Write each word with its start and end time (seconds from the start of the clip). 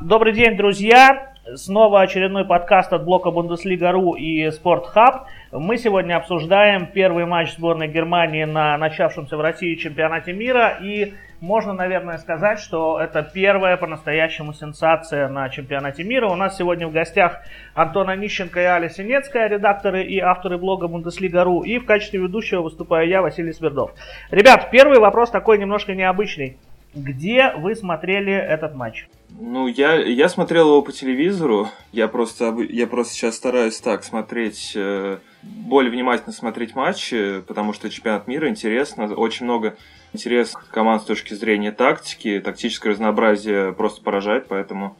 Добрый 0.00 0.32
день, 0.32 0.56
друзья! 0.56 1.34
Снова 1.54 2.00
очередной 2.00 2.44
подкаст 2.44 2.92
от 2.92 3.04
блока 3.04 3.30
Бундеслига.ру 3.30 4.14
и 4.14 4.50
Спортхаб. 4.50 5.26
Мы 5.52 5.76
сегодня 5.76 6.16
обсуждаем 6.16 6.86
первый 6.86 7.26
матч 7.26 7.54
сборной 7.54 7.86
Германии 7.86 8.44
на 8.44 8.76
начавшемся 8.76 9.36
в 9.36 9.40
России 9.40 9.76
чемпионате 9.76 10.32
мира. 10.32 10.78
И 10.82 11.14
можно, 11.40 11.74
наверное, 11.74 12.18
сказать, 12.18 12.58
что 12.58 12.98
это 12.98 13.22
первая 13.22 13.76
по-настоящему 13.76 14.52
сенсация 14.52 15.28
на 15.28 15.48
чемпионате 15.48 16.02
мира. 16.02 16.28
У 16.28 16.34
нас 16.34 16.56
сегодня 16.56 16.88
в 16.88 16.92
гостях 16.92 17.42
Антон 17.74 18.08
Онищенко 18.08 18.60
и 18.60 18.64
Аля 18.64 18.88
Синецкая, 18.88 19.48
редакторы 19.48 20.02
и 20.02 20.18
авторы 20.18 20.58
блога 20.58 20.88
Бундеслига.ру. 20.88 21.62
И 21.62 21.78
в 21.78 21.86
качестве 21.86 22.20
ведущего 22.20 22.62
выступаю 22.62 23.06
я, 23.08 23.22
Василий 23.22 23.52
Свердов. 23.52 23.92
Ребят, 24.30 24.70
первый 24.72 24.98
вопрос 24.98 25.30
такой 25.30 25.58
немножко 25.58 25.94
необычный. 25.94 26.56
Где 26.94 27.52
вы 27.56 27.74
смотрели 27.74 28.32
этот 28.32 28.74
матч? 28.74 29.08
Ну, 29.40 29.66
я, 29.66 29.94
я 29.94 30.28
смотрел 30.28 30.68
его 30.68 30.82
по 30.82 30.92
телевизору. 30.92 31.68
Я 31.90 32.06
просто, 32.06 32.56
я 32.68 32.86
просто 32.86 33.14
сейчас 33.14 33.34
стараюсь 33.34 33.80
так 33.80 34.04
смотреть, 34.04 34.72
э, 34.76 35.18
более 35.42 35.90
внимательно 35.90 36.32
смотреть 36.32 36.76
матчи, 36.76 37.40
потому 37.40 37.72
что 37.72 37.90
чемпионат 37.90 38.28
мира 38.28 38.48
интересно. 38.48 39.12
Очень 39.14 39.46
много 39.46 39.76
интересных 40.12 40.68
команд 40.70 41.02
с 41.02 41.06
точки 41.06 41.34
зрения 41.34 41.72
тактики. 41.72 42.40
Тактическое 42.40 42.92
разнообразие 42.92 43.72
просто 43.72 44.02
поражает, 44.02 44.46
поэтому 44.46 44.96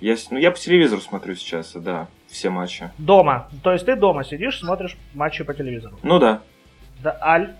я, 0.00 0.16
ну, 0.30 0.38
я 0.38 0.50
по 0.50 0.58
телевизору 0.58 1.00
смотрю 1.00 1.36
сейчас, 1.36 1.72
да, 1.74 2.08
все 2.26 2.50
матчи. 2.50 2.90
Дома. 2.98 3.48
То 3.62 3.72
есть 3.72 3.86
ты 3.86 3.94
дома 3.94 4.24
сидишь, 4.24 4.58
смотришь 4.58 4.96
матчи 5.14 5.44
по 5.44 5.54
телевизору? 5.54 5.96
Ну 6.02 6.18
да. 6.18 6.42
Да, 7.02 7.16
Аль, 7.22 7.54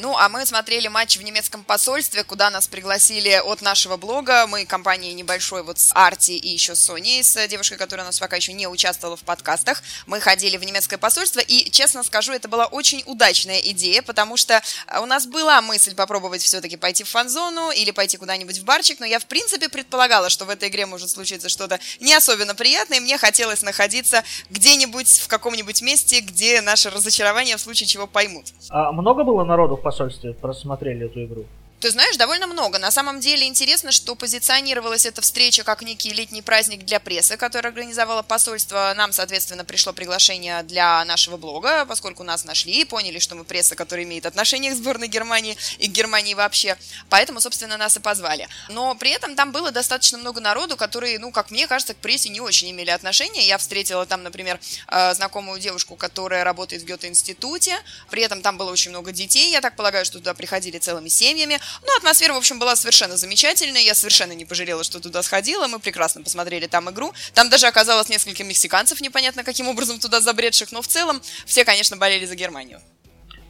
ну, 0.00 0.16
а 0.16 0.28
мы 0.28 0.46
смотрели 0.46 0.88
матч 0.88 1.18
в 1.18 1.22
немецком 1.22 1.62
посольстве, 1.62 2.24
куда 2.24 2.50
нас 2.50 2.66
пригласили 2.66 3.40
от 3.44 3.60
нашего 3.60 3.98
блога. 3.98 4.46
Мы 4.46 4.64
компания 4.64 5.12
небольшой 5.12 5.62
вот 5.62 5.78
с 5.78 5.92
Арти 5.94 6.32
и 6.32 6.48
еще 6.48 6.74
с 6.74 6.80
Соней, 6.80 7.22
с 7.22 7.46
девушкой, 7.48 7.76
которая 7.76 8.06
у 8.06 8.08
нас 8.08 8.18
пока 8.18 8.36
еще 8.36 8.54
не 8.54 8.66
участвовала 8.66 9.16
в 9.16 9.20
подкастах. 9.20 9.82
Мы 10.06 10.20
ходили 10.20 10.56
в 10.56 10.64
немецкое 10.64 10.98
посольство, 10.98 11.40
и, 11.40 11.70
честно 11.70 12.02
скажу, 12.02 12.32
это 12.32 12.48
была 12.48 12.66
очень 12.66 13.02
удачная 13.06 13.58
идея, 13.58 14.00
потому 14.00 14.38
что 14.38 14.62
у 15.00 15.04
нас 15.04 15.26
была 15.26 15.60
мысль 15.60 15.94
попробовать 15.94 16.42
все-таки 16.42 16.76
пойти 16.76 17.04
в 17.04 17.08
фан-зону 17.08 17.70
или 17.70 17.90
пойти 17.90 18.16
куда-нибудь 18.16 18.58
в 18.58 18.64
барчик, 18.64 19.00
но 19.00 19.06
я, 19.06 19.18
в 19.18 19.26
принципе, 19.26 19.68
предполагала, 19.68 20.30
что 20.30 20.46
в 20.46 20.50
этой 20.50 20.70
игре 20.70 20.86
может 20.86 21.10
случиться 21.10 21.50
что-то 21.50 21.78
не 22.00 22.14
особенно 22.14 22.54
приятное, 22.54 22.98
и 22.98 23.00
мне 23.00 23.18
хотелось 23.18 23.60
находиться 23.60 24.24
где-нибудь 24.48 25.18
в 25.18 25.28
каком-нибудь 25.28 25.82
месте, 25.82 26.20
где 26.20 26.62
наше 26.62 26.88
разочарование 26.88 27.58
в 27.58 27.60
случае 27.60 27.86
чего 27.86 28.06
поймут. 28.06 28.46
А 28.70 28.92
много 28.92 29.24
было 29.24 29.44
народу 29.44 29.76
в 29.76 29.82
посольстве 29.90 30.34
просмотрели 30.34 31.06
эту 31.06 31.24
игру? 31.24 31.46
Ты 31.80 31.90
знаешь, 31.90 32.18
довольно 32.18 32.46
много. 32.46 32.78
На 32.78 32.90
самом 32.90 33.20
деле 33.20 33.46
интересно, 33.46 33.90
что 33.90 34.14
позиционировалась 34.14 35.06
эта 35.06 35.22
встреча 35.22 35.64
как 35.64 35.80
некий 35.80 36.10
летний 36.10 36.42
праздник 36.42 36.84
для 36.84 37.00
прессы, 37.00 37.38
который 37.38 37.68
организовало 37.68 38.20
посольство. 38.20 38.92
Нам, 38.94 39.12
соответственно, 39.12 39.64
пришло 39.64 39.94
приглашение 39.94 40.62
для 40.64 41.02
нашего 41.06 41.38
блога, 41.38 41.86
поскольку 41.86 42.22
нас 42.22 42.44
нашли 42.44 42.82
и 42.82 42.84
поняли, 42.84 43.18
что 43.18 43.34
мы 43.34 43.44
пресса, 43.44 43.76
которая 43.76 44.04
имеет 44.04 44.26
отношение 44.26 44.72
к 44.72 44.76
сборной 44.76 45.08
Германии 45.08 45.56
и 45.78 45.88
к 45.88 45.90
Германии 45.90 46.34
вообще. 46.34 46.76
Поэтому, 47.08 47.40
собственно, 47.40 47.78
нас 47.78 47.96
и 47.96 48.00
позвали. 48.00 48.46
Но 48.68 48.94
при 48.94 49.12
этом 49.12 49.34
там 49.34 49.50
было 49.50 49.70
достаточно 49.70 50.18
много 50.18 50.42
народу, 50.42 50.76
которые, 50.76 51.18
ну, 51.18 51.32
как 51.32 51.50
мне 51.50 51.66
кажется, 51.66 51.94
к 51.94 51.96
прессе 51.96 52.28
не 52.28 52.42
очень 52.42 52.70
имели 52.70 52.90
отношения. 52.90 53.46
Я 53.46 53.56
встретила 53.56 54.04
там, 54.04 54.22
например, 54.22 54.60
э, 54.88 55.14
знакомую 55.14 55.58
девушку, 55.58 55.96
которая 55.96 56.44
работает 56.44 56.82
в 56.82 56.84
Гёте-институте. 56.84 57.78
При 58.10 58.20
этом 58.20 58.42
там 58.42 58.58
было 58.58 58.70
очень 58.70 58.90
много 58.90 59.12
детей. 59.12 59.50
Я 59.50 59.62
так 59.62 59.76
полагаю, 59.76 60.04
что 60.04 60.18
туда 60.18 60.34
приходили 60.34 60.76
целыми 60.76 61.08
семьями. 61.08 61.58
Ну, 61.82 61.96
атмосфера, 61.96 62.32
в 62.34 62.36
общем, 62.36 62.58
была 62.58 62.76
совершенно 62.76 63.16
замечательная. 63.16 63.80
Я 63.80 63.94
совершенно 63.94 64.32
не 64.32 64.44
пожалела, 64.44 64.84
что 64.84 65.00
туда 65.00 65.22
сходила. 65.22 65.66
Мы 65.66 65.78
прекрасно 65.78 66.22
посмотрели 66.22 66.66
там 66.66 66.90
игру. 66.90 67.12
Там 67.34 67.50
даже 67.50 67.66
оказалось 67.66 68.08
несколько 68.08 68.44
мексиканцев, 68.44 69.00
непонятно 69.00 69.44
каким 69.44 69.68
образом 69.68 69.98
туда 69.98 70.20
забредших. 70.20 70.72
Но 70.72 70.82
в 70.82 70.88
целом 70.88 71.22
все, 71.46 71.64
конечно, 71.64 71.96
болели 71.96 72.26
за 72.26 72.34
Германию. 72.34 72.80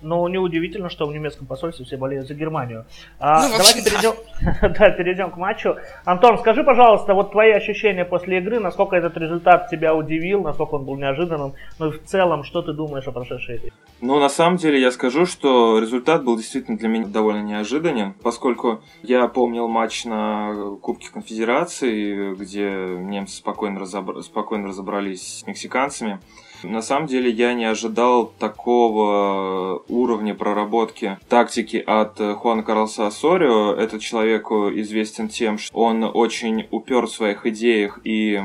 Ну, 0.02 0.26
неудивительно, 0.28 0.88
что 0.88 1.06
в 1.06 1.12
немецком 1.12 1.46
посольстве 1.46 1.84
все 1.84 1.96
болеют 1.96 2.26
за 2.26 2.34
Германию. 2.34 2.84
А, 3.18 3.48
ну, 3.48 3.56
давайте 3.56 3.82
да. 3.82 3.90
перейдем, 3.90 4.14
да, 4.78 4.90
перейдем 4.90 5.30
к 5.30 5.36
матчу. 5.36 5.76
Антон, 6.04 6.38
скажи, 6.38 6.64
пожалуйста, 6.64 7.14
вот 7.14 7.32
твои 7.32 7.50
ощущения 7.50 8.04
после 8.04 8.38
игры, 8.38 8.60
насколько 8.60 8.96
этот 8.96 9.16
результат 9.16 9.68
тебя 9.70 9.94
удивил, 9.94 10.42
насколько 10.42 10.74
он 10.74 10.84
был 10.84 10.96
неожиданным, 10.96 11.54
ну 11.78 11.88
и 11.88 11.90
в 11.90 12.04
целом, 12.04 12.44
что 12.44 12.62
ты 12.62 12.72
думаешь 12.72 13.06
о 13.06 13.12
прошедшей 13.12 13.56
игре? 13.56 13.72
Ну, 14.00 14.18
на 14.18 14.28
самом 14.28 14.56
деле, 14.56 14.80
я 14.80 14.90
скажу, 14.90 15.26
что 15.26 15.78
результат 15.78 16.24
был 16.24 16.36
действительно 16.36 16.78
для 16.78 16.88
меня 16.88 17.06
довольно 17.06 17.42
неожиданным, 17.42 18.14
поскольку 18.22 18.82
я 19.02 19.28
помнил 19.28 19.68
матч 19.68 20.04
на 20.04 20.76
Кубке 20.80 21.10
Конфедерации, 21.12 22.34
где 22.34 22.70
немцы 22.70 23.36
спокойно, 23.36 23.80
разобр... 23.80 24.22
спокойно 24.22 24.68
разобрались 24.68 25.40
с 25.40 25.46
мексиканцами. 25.46 26.20
На 26.62 26.82
самом 26.82 27.06
деле 27.06 27.30
я 27.30 27.54
не 27.54 27.64
ожидал 27.64 28.32
такого 28.38 29.82
уровня 29.88 30.34
проработки 30.34 31.18
тактики 31.28 31.82
от 31.86 32.18
Хуана 32.18 32.62
Карлоса 32.62 33.06
Асорио. 33.06 33.72
Этот 33.72 34.02
человек 34.02 34.50
известен 34.50 35.28
тем, 35.28 35.58
что 35.58 35.74
он 35.78 36.04
очень 36.04 36.66
упер 36.70 37.06
в 37.06 37.10
своих 37.10 37.46
идеях 37.46 38.00
и, 38.04 38.42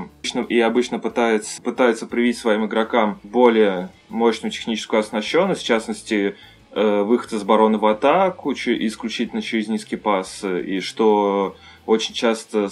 и 0.49 0.59
обычно 0.59 0.99
пытается, 0.99 1.61
пытается 1.61 2.05
привить 2.05 2.37
своим 2.37 2.65
игрокам 2.65 3.19
более 3.23 3.89
мощную 4.09 4.51
техническую 4.51 4.99
оснащенность, 4.99 5.61
в 5.61 5.65
частности, 5.65 6.35
э, 6.71 7.01
выход 7.01 7.33
из 7.33 7.43
барона 7.43 7.77
в 7.77 7.85
атаку 7.85 8.53
исключительно 8.53 9.41
через 9.41 9.67
низкий 9.67 9.97
пас, 9.97 10.43
и 10.43 10.79
что 10.79 11.55
очень 11.85 12.13
часто 12.13 12.69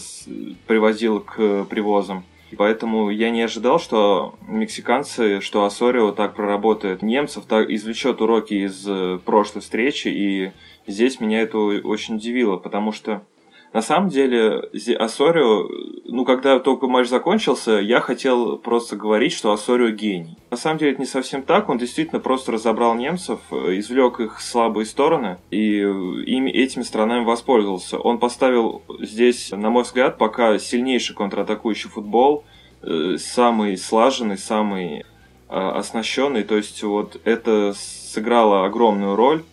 приводило 0.68 1.20
к 1.20 1.66
привозам. 1.66 2.24
Поэтому 2.53 3.09
я 3.09 3.30
не 3.30 3.41
ожидал, 3.41 3.80
что 3.80 4.36
мексиканцы, 4.47 5.41
что 5.41 5.66
Асорио 5.66 6.12
так 6.12 6.36
проработает 6.36 7.02
немцев, 7.02 7.46
так 7.46 7.69
извлечет 7.69 8.22
уроки 8.22 8.53
из 8.66 8.86
э, 8.88 9.19
прошлой 9.24 9.62
встречи, 9.62 10.08
и 10.08 10.52
здесь 10.88 11.19
меня 11.19 11.41
это 11.41 11.58
очень 11.58 12.16
удивило, 12.16 12.58
потому 12.58 12.91
что 12.91 13.24
на 13.73 13.81
самом 13.81 14.09
деле 14.09 14.69
Асорио, 15.00 15.67
ну 16.06 16.25
когда 16.25 16.59
только 16.59 16.88
матч 16.88 17.07
закончился, 17.07 17.72
я 17.72 18.01
хотел 18.01 18.57
просто 18.57 18.95
говорить, 18.95 19.34
что 19.34 19.51
Асорио 19.51 19.89
гений. 19.89 20.38
На 20.51 20.57
самом 20.57 20.78
деле 20.78 20.91
это 20.91 21.01
не 21.01 21.07
совсем 21.07 21.41
так, 21.41 21.69
он 21.69 21.79
действительно 21.79 22.22
просто 22.22 22.51
разобрал 22.51 22.94
немцев, 22.94 23.39
э, 23.50 23.79
извлек 23.79 24.19
их 24.19 24.39
слабые 24.41 24.85
стороны 24.85 25.38
и 25.50 25.79
ими, 25.79 26.51
этими 26.51 26.84
сторонами 26.84 27.25
воспользовался. 27.25 27.97
Он 27.97 28.19
поставил 28.19 28.84
здесь, 29.00 29.50
на 29.50 29.72
мой 29.72 29.84
взгляд, 29.84 30.19
пока 30.19 30.59
сильнейший 30.59 31.16
контратакующий 31.16 31.90
футбол, 31.90 32.45
э, 32.84 33.17
самый 33.17 33.75
слаженный, 33.78 34.38
самый 34.38 35.00
э, 35.00 35.03
оснащенный, 35.50 36.44
то 36.44 36.55
есть 36.57 36.84
вот 36.84 37.19
это 37.23 37.73
сыграло 37.75 38.66
огромную 38.66 39.16
роль. 39.16 39.44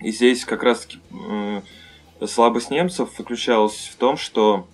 И 0.00 0.10
здесь 0.12 0.44
как 0.44 0.62
раз-таки 0.62 0.98
слабость 2.26 2.70
немцев 2.70 3.10
заключалась 3.16 3.90
в 3.92 3.96
том, 3.96 4.16
что 4.16 4.66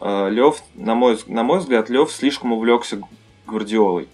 Лев, 0.00 0.62
на 0.74 0.94
мой, 0.94 1.18
на 1.26 1.42
мой 1.42 1.60
взгляд, 1.60 1.88
Лев 1.88 2.10
слишком 2.12 2.52
увлекся 2.52 3.00
Гвардиолой 3.46 4.08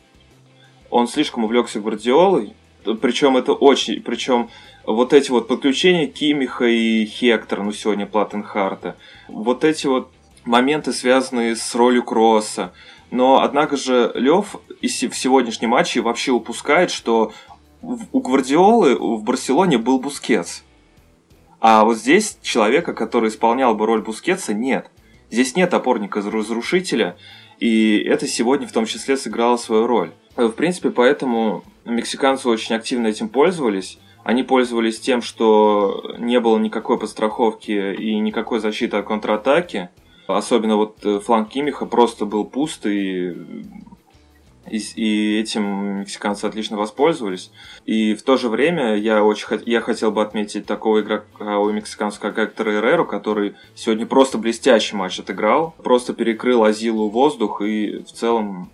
он 0.90 1.08
слишком 1.08 1.44
увлекся 1.44 1.80
Гвардиолой, 1.80 2.54
причем 3.00 3.36
это 3.36 3.52
очень, 3.52 4.02
причем 4.02 4.50
вот 4.84 5.12
эти 5.12 5.30
вот 5.30 5.48
подключения 5.48 6.06
Кимиха 6.06 6.66
и 6.66 7.04
Хектора, 7.06 7.62
ну 7.62 7.72
сегодня 7.72 8.06
Платтенхарта, 8.06 8.96
вот 9.28 9.64
эти 9.64 9.86
вот 9.86 10.10
моменты, 10.44 10.92
связанные 10.92 11.54
с 11.56 11.74
ролью 11.74 12.02
Крооса. 12.02 12.72
Но, 13.10 13.42
однако 13.42 13.76
же, 13.76 14.12
Лев 14.14 14.56
в 14.80 14.88
сегодняшнем 14.88 15.70
матче 15.70 16.00
вообще 16.00 16.32
упускает, 16.32 16.90
что 16.90 17.32
у 17.82 18.20
Гвардиолы 18.20 18.94
в 18.94 19.22
Барселоне 19.24 19.78
был 19.78 19.98
Бускетс. 19.98 20.62
А 21.60 21.84
вот 21.84 21.98
здесь 21.98 22.38
человека, 22.42 22.94
который 22.94 23.28
исполнял 23.28 23.74
бы 23.74 23.86
роль 23.86 24.02
Бускетса, 24.02 24.54
нет. 24.54 24.90
Здесь 25.30 25.54
нет 25.54 25.72
опорника-разрушителя, 25.74 27.16
и 27.58 27.98
это 27.98 28.26
сегодня 28.26 28.66
в 28.66 28.72
том 28.72 28.86
числе 28.86 29.16
сыграло 29.16 29.58
свою 29.58 29.86
роль. 29.86 30.10
В 30.36 30.50
принципе, 30.50 30.90
поэтому 30.90 31.62
мексиканцы 31.84 32.48
очень 32.48 32.74
активно 32.74 33.08
этим 33.08 33.28
пользовались. 33.28 33.98
Они 34.24 34.42
пользовались 34.42 34.98
тем, 34.98 35.22
что 35.22 36.14
не 36.18 36.40
было 36.40 36.58
никакой 36.58 36.98
подстраховки 36.98 37.94
и 37.94 38.18
никакой 38.18 38.60
защиты 38.60 38.96
от 38.96 39.06
контратаки. 39.06 39.90
Особенно 40.26 40.76
вот 40.76 41.04
э, 41.04 41.20
фланг 41.20 41.48
Кимиха 41.48 41.86
просто 41.86 42.24
был 42.24 42.44
пуст, 42.44 42.86
и, 42.86 43.34
и, 44.68 44.78
и 44.94 45.40
этим 45.40 46.00
мексиканцы 46.00 46.44
отлично 46.44 46.76
воспользовались. 46.76 47.50
И 47.86 48.14
в 48.14 48.22
то 48.22 48.36
же 48.36 48.48
время 48.48 48.96
я 48.96 49.24
очень 49.24 49.46
я 49.66 49.80
хотел 49.80 50.12
бы 50.12 50.22
отметить 50.22 50.66
такого 50.66 51.00
игрока 51.00 51.58
у 51.58 51.70
мексиканцев, 51.70 52.20
как 52.20 52.38
Эреру, 52.60 53.06
который 53.06 53.54
сегодня 53.74 54.06
просто 54.06 54.38
блестящий 54.38 54.96
матч 54.96 55.18
отыграл. 55.18 55.74
Просто 55.82 56.12
перекрыл 56.12 56.64
Азилу 56.64 57.08
воздух 57.08 57.62
и 57.62 57.98
в 57.98 58.12
целом 58.12 58.70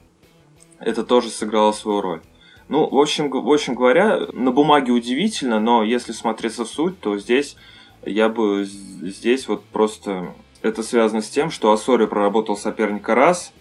это 0.78 1.04
тоже 1.04 1.28
сыграло 1.28 1.72
свою 1.72 2.00
роль. 2.00 2.20
Ну, 2.68 2.88
в 2.88 2.98
общем, 2.98 3.30
в 3.30 3.52
общем 3.52 3.74
говоря, 3.74 4.26
на 4.32 4.50
бумаге 4.50 4.92
удивительно, 4.92 5.60
но 5.60 5.84
если 5.84 6.12
смотреться 6.12 6.64
в 6.64 6.68
суть, 6.68 6.98
то 6.98 7.16
здесь 7.16 7.56
я 8.04 8.28
бы 8.28 8.64
здесь 8.64 9.46
вот 9.48 9.64
просто 9.64 10.34
Это 10.62 10.82
связано 10.82 11.22
с 11.22 11.28
тем, 11.28 11.50
что 11.50 11.70
Асори 11.70 12.06
проработал 12.06 12.56
соперника 12.56 13.14
раз, 13.14 13.52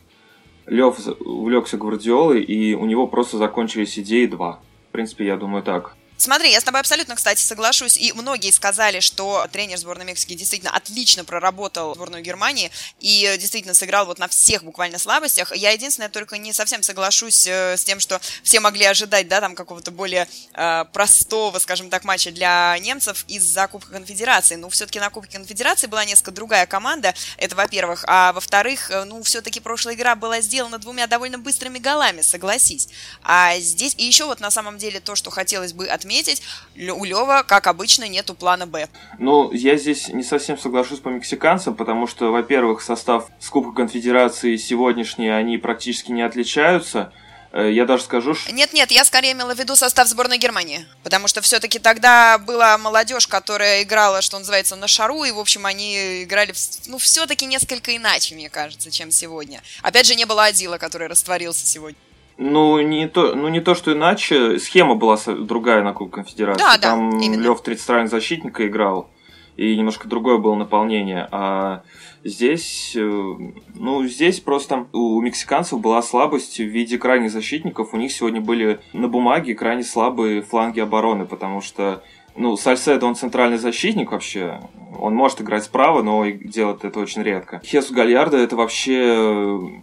Лев 0.68 1.00
увлекся 1.20 1.78
Гвардиолой, 1.78 2.42
и 2.42 2.74
у 2.74 2.86
него 2.86 3.08
просто 3.08 3.38
закончились 3.38 4.00
идеи 4.00 4.26
два. 4.26 4.60
В 4.90 4.92
принципе, 4.92 5.26
я 5.26 5.38
думаю 5.38 5.64
так. 5.64 5.96
Смотри, 6.18 6.52
я 6.52 6.62
с 6.62 6.64
тобой 6.64 6.80
абсолютно, 6.80 7.16
кстати, 7.16 7.42
соглашусь. 7.42 7.98
И 7.98 8.14
многие 8.14 8.52
сказали, 8.52 9.02
что 9.02 9.48
тренер 9.52 9.78
сборной 9.78 10.06
Мексики 10.06 10.34
действительно 10.34 10.72
отлично 10.72 11.26
проработал 11.26 11.94
сборную 11.94 12.24
Германии 12.24 12.72
и 13.02 13.36
действительно 13.38 13.74
сыграл 13.74 14.06
вот 14.06 14.18
на 14.18 14.30
всех 14.30 14.64
буквально 14.64 14.98
слабостях. 14.98 15.54
Я 15.54 15.72
единственное 15.72 16.08
только 16.10 16.38
не 16.38 16.54
совсем 16.54 16.84
соглашусь 16.84 17.46
э, 17.48 17.76
с 17.76 17.84
тем, 17.84 18.00
что 18.00 18.22
все 18.44 18.62
могли 18.62 18.86
ожидать, 18.86 19.28
да, 19.28 19.42
там 19.42 19.56
какого-то 19.56 19.92
более 19.92 20.28
э, 20.54 20.86
простого, 20.94 21.60
скажем 21.60 21.90
так, 21.90 22.06
матча 22.06 22.32
для 22.32 22.78
немцев 22.80 23.26
из-за 23.28 23.68
Кубка 23.68 23.92
Конфедерации. 23.92 24.56
Ну, 24.56 24.70
все-таки 24.70 25.02
на 25.02 25.10
Кубке 25.10 25.38
Конфедерации 25.38 25.88
была 25.88 26.06
несколько 26.06 26.32
другая 26.32 26.66
команда, 26.66 27.14
это 27.38 27.58
во-первых. 27.58 28.06
А 28.08 28.32
во-вторых, 28.32 28.90
э, 28.90 29.04
ну, 29.04 29.22
все-таки 29.24 29.60
прошлая 29.60 29.96
игра 29.96 30.16
была 30.16 30.40
сделана 30.40 30.78
двумя 30.78 31.08
довольно 31.08 31.38
быстрыми 31.38 31.78
голами, 31.78 32.22
согласись. 32.22 32.88
А 33.22 33.58
здесь, 33.60 33.96
и 33.98 34.06
еще 34.06 34.26
вот 34.26 34.40
на 34.40 34.50
самом 34.50 34.78
деле 34.78 35.02
то, 35.02 35.16
что 35.16 35.30
хотелось 35.30 35.74
бы 35.74 35.88
от 35.88 36.05
отметить, 36.06 36.44
у 36.76 37.04
Лева, 37.04 37.44
как 37.46 37.68
обычно, 37.68 38.08
нету 38.08 38.36
плана 38.36 38.68
Б. 38.68 38.88
Ну, 39.18 39.52
я 39.52 39.76
здесь 39.76 40.10
не 40.10 40.24
совсем 40.24 40.58
соглашусь 40.58 41.00
по 41.00 41.10
мексиканцам, 41.10 41.76
потому 41.76 42.06
что, 42.06 42.32
во-первых, 42.32 42.82
состав 42.82 43.28
с 43.40 43.50
Кубка 43.50 43.76
Конфедерации 43.76 44.56
сегодняшний, 44.58 45.30
они 45.30 45.58
практически 45.58 46.12
не 46.12 46.22
отличаются. 46.22 47.12
Э, 47.52 47.72
я 47.72 47.86
даже 47.86 48.04
скажу, 48.04 48.36
что... 48.36 48.54
Нет-нет, 48.54 48.92
я 48.92 49.04
скорее 49.04 49.32
имела 49.32 49.56
в 49.56 49.60
виду 49.60 49.76
состав 49.76 50.08
сборной 50.08 50.38
Германии. 50.38 50.86
Потому 51.04 51.28
что 51.28 51.42
все-таки 51.42 51.80
тогда 51.80 52.38
была 52.38 52.78
молодежь, 52.78 53.28
которая 53.28 53.82
играла, 53.82 54.22
что 54.22 54.38
называется, 54.38 54.76
на 54.76 54.88
шару, 54.88 55.24
и, 55.24 55.32
в 55.32 55.40
общем, 55.40 55.66
они 55.66 56.24
играли, 56.24 56.54
ну, 56.86 57.00
все-таки 57.00 57.48
несколько 57.48 57.96
иначе, 57.96 58.36
мне 58.36 58.50
кажется, 58.50 58.92
чем 58.92 59.10
сегодня. 59.10 59.64
Опять 59.82 60.06
же, 60.06 60.16
не 60.16 60.26
было 60.26 60.46
Адила, 60.46 60.78
который 60.78 61.08
растворился 61.08 61.66
сегодня. 61.66 61.98
Ну 62.38 62.82
не, 62.82 63.08
то, 63.08 63.34
ну, 63.36 63.48
не 63.48 63.62
то, 63.62 63.76
что 63.76 63.94
иначе. 63.94 64.60
Схема 64.60 64.96
была 64.96 65.18
другая 65.26 65.84
на 65.84 65.94
Кубке 65.94 66.16
Конфедерации. 66.16 66.64
Да, 66.64 66.78
Там 66.78 67.20
да, 67.20 67.28
Лев 67.28 67.62
30 67.62 67.90
ранних 67.90 68.10
защитника 68.10 68.68
играл, 68.68 69.10
и 69.56 69.78
немножко 69.78 70.10
другое 70.10 70.38
было 70.38 70.56
наполнение. 70.56 71.30
А 71.32 71.84
здесь, 72.26 72.94
э, 72.96 73.34
ну, 73.76 74.06
здесь 74.06 74.42
просто 74.42 74.88
у 74.92 75.22
мексиканцев 75.22 75.80
была 75.80 76.02
слабость 76.02 76.58
в 76.58 76.66
виде 76.66 76.98
крайних 76.98 77.32
защитников. 77.32 77.94
У 77.94 77.98
них 77.98 78.12
сегодня 78.12 78.42
были 78.42 78.82
на 78.92 79.08
бумаге 79.08 79.56
крайне 79.56 79.84
слабые 79.84 80.42
фланги 80.42 80.82
обороны, 80.82 81.26
потому 81.26 81.62
что 81.62 82.04
ну, 82.36 82.58
Сальседо, 82.58 83.06
он 83.06 83.16
центральный 83.16 83.58
защитник 83.58 84.12
вообще. 84.12 84.60
Он 85.00 85.16
может 85.16 85.40
играть 85.40 85.64
справа, 85.64 86.02
но 86.02 86.26
делает 86.26 86.84
это 86.84 87.00
очень 87.00 87.24
редко. 87.24 87.62
Хесу 87.64 87.94
Гальярдо 87.94 88.36
это 88.36 88.58
вообще 88.58 89.82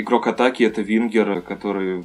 игрок 0.00 0.26
атаки 0.26 0.62
это 0.62 0.82
Вингер, 0.82 1.40
который 1.42 2.02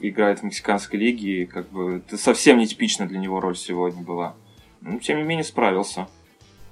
играет 0.00 0.40
в 0.40 0.42
мексиканской 0.44 0.98
лиге, 0.98 1.42
и 1.42 1.46
как 1.46 1.68
бы 1.70 1.96
это 1.96 2.16
совсем 2.16 2.58
нетипично 2.58 3.06
для 3.06 3.18
него 3.18 3.40
роль 3.40 3.56
сегодня 3.56 4.02
была. 4.02 4.34
Но, 4.80 4.98
тем 4.98 5.18
не 5.18 5.24
менее, 5.24 5.44
справился. 5.44 6.06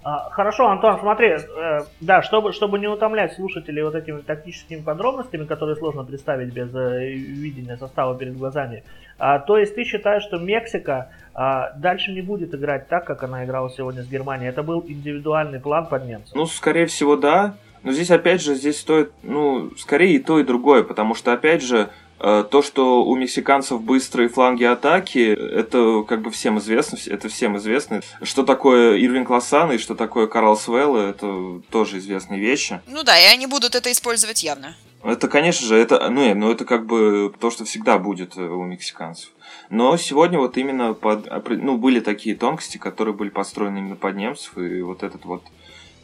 А, 0.08 0.30
хорошо, 0.30 0.68
Антон, 0.68 1.00
смотри, 1.00 1.30
э, 1.30 1.80
да, 2.00 2.22
чтобы, 2.22 2.52
чтобы 2.52 2.78
не 2.78 2.86
утомлять 2.86 3.32
слушателей 3.32 3.82
вот 3.82 3.96
этими 3.96 4.20
тактическими 4.20 4.80
подробностями, 4.80 5.46
которые 5.46 5.74
сложно 5.74 6.04
представить 6.04 6.54
без 6.54 6.72
э, 6.72 7.08
видения 7.08 7.76
состава 7.76 8.16
перед 8.16 8.36
глазами, 8.36 8.84
а, 9.18 9.40
то 9.40 9.58
есть 9.58 9.74
ты 9.74 9.82
считаешь, 9.82 10.22
что 10.22 10.38
Мексика 10.38 11.10
а, 11.34 11.72
дальше 11.72 12.12
не 12.12 12.20
будет 12.20 12.54
играть 12.54 12.86
так, 12.86 13.04
как 13.04 13.24
она 13.24 13.44
играла 13.44 13.68
сегодня 13.68 14.04
с 14.04 14.08
Германией? 14.08 14.48
Это 14.48 14.62
был 14.62 14.84
индивидуальный 14.86 15.58
план 15.58 15.86
под 15.86 16.04
немцев? 16.04 16.36
Ну, 16.36 16.46
скорее 16.46 16.86
всего, 16.86 17.16
да. 17.16 17.56
Но 17.86 17.92
здесь, 17.92 18.10
опять 18.10 18.42
же, 18.42 18.56
здесь 18.56 18.80
стоит, 18.80 19.12
ну, 19.22 19.70
скорее 19.78 20.16
и 20.16 20.18
то, 20.18 20.40
и 20.40 20.42
другое, 20.42 20.82
потому 20.82 21.14
что, 21.14 21.32
опять 21.32 21.62
же, 21.62 21.88
э, 22.18 22.44
то, 22.50 22.60
что 22.60 23.04
у 23.04 23.14
мексиканцев 23.14 23.80
быстрые 23.80 24.28
фланги 24.28 24.64
атаки, 24.64 25.20
это 25.20 26.02
как 26.02 26.20
бы 26.22 26.32
всем 26.32 26.58
известно, 26.58 26.98
это 27.06 27.28
всем 27.28 27.56
известно. 27.58 28.00
Что 28.22 28.42
такое 28.42 28.98
Ирвинг 28.98 29.30
Лосан 29.30 29.70
и 29.70 29.78
что 29.78 29.94
такое 29.94 30.26
Карл 30.26 30.56
Свелла, 30.56 31.10
это 31.10 31.60
тоже 31.70 31.98
известные 31.98 32.40
вещи. 32.40 32.80
Ну 32.88 33.04
да, 33.04 33.16
и 33.20 33.32
они 33.32 33.46
будут 33.46 33.76
это 33.76 33.92
использовать 33.92 34.42
явно. 34.42 34.74
Это, 35.04 35.28
конечно 35.28 35.64
же, 35.64 35.76
это, 35.76 36.10
ну, 36.10 36.34
ну, 36.34 36.50
это 36.50 36.64
как 36.64 36.86
бы 36.86 37.32
то, 37.38 37.52
что 37.52 37.64
всегда 37.64 37.98
будет 37.98 38.36
у 38.36 38.64
мексиканцев. 38.64 39.30
Но 39.70 39.96
сегодня 39.96 40.40
вот 40.40 40.56
именно 40.56 40.92
под, 40.92 41.28
ну, 41.50 41.78
были 41.78 42.00
такие 42.00 42.34
тонкости, 42.34 42.78
которые 42.78 43.14
были 43.14 43.28
построены 43.28 43.78
именно 43.78 43.94
под 43.94 44.16
немцев, 44.16 44.58
и 44.58 44.82
вот 44.82 45.04
этот 45.04 45.24
вот 45.24 45.44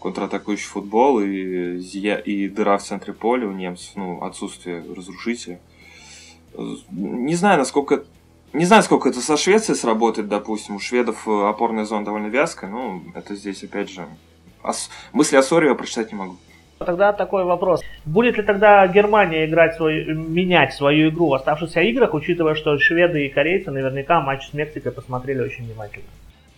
контратакующий 0.02 0.66
футбол 0.66 1.20
и, 1.20 1.78
и 1.78 2.49
дыра 2.49 2.76
в 2.76 2.82
центре 2.82 3.12
поля 3.12 3.46
у 3.46 3.52
немцев, 3.52 3.93
ну, 3.94 4.22
отсутствие 4.22 4.84
разрушителя. 4.96 5.60
Не 6.90 7.34
знаю, 7.34 7.58
насколько... 7.58 8.04
Не 8.52 8.66
знаю, 8.66 8.82
сколько 8.82 9.08
это 9.08 9.20
со 9.20 9.38
Швецией 9.38 9.78
сработает, 9.78 10.28
допустим. 10.28 10.76
У 10.76 10.78
шведов 10.78 11.26
э, 11.26 11.49
опорная 11.49 11.87
зона 11.87 12.04
довольно 12.04 12.26
вязкая, 12.26 12.69
но 12.69 13.00
это 13.14 13.34
здесь, 13.34 13.64
опять 13.64 13.88
же... 13.88 14.06
Ос... 14.62 14.90
Мысли 15.14 15.37
о 15.37 15.43
ссоре 15.43 15.69
я 15.69 15.75
прочитать 15.75 16.12
не 16.12 16.19
могу. 16.19 16.37
Тогда 16.78 17.14
такой 17.14 17.44
вопрос. 17.44 17.81
Будет 18.05 18.37
ли 18.37 18.43
тогда 18.43 18.87
Германия 18.88 19.46
играть 19.46 19.76
свою, 19.76 20.19
менять 20.19 20.75
свою 20.75 21.08
игру 21.08 21.28
в 21.28 21.34
оставшихся 21.34 21.81
играх, 21.81 22.12
учитывая, 22.12 22.55
что 22.55 22.76
шведы 22.78 23.25
и 23.25 23.31
корейцы 23.31 23.70
наверняка 23.70 24.20
матч 24.20 24.50
с 24.50 24.52
Мексикой 24.52 24.93
посмотрели 24.93 25.40
очень 25.40 25.64
внимательно? 25.64 26.05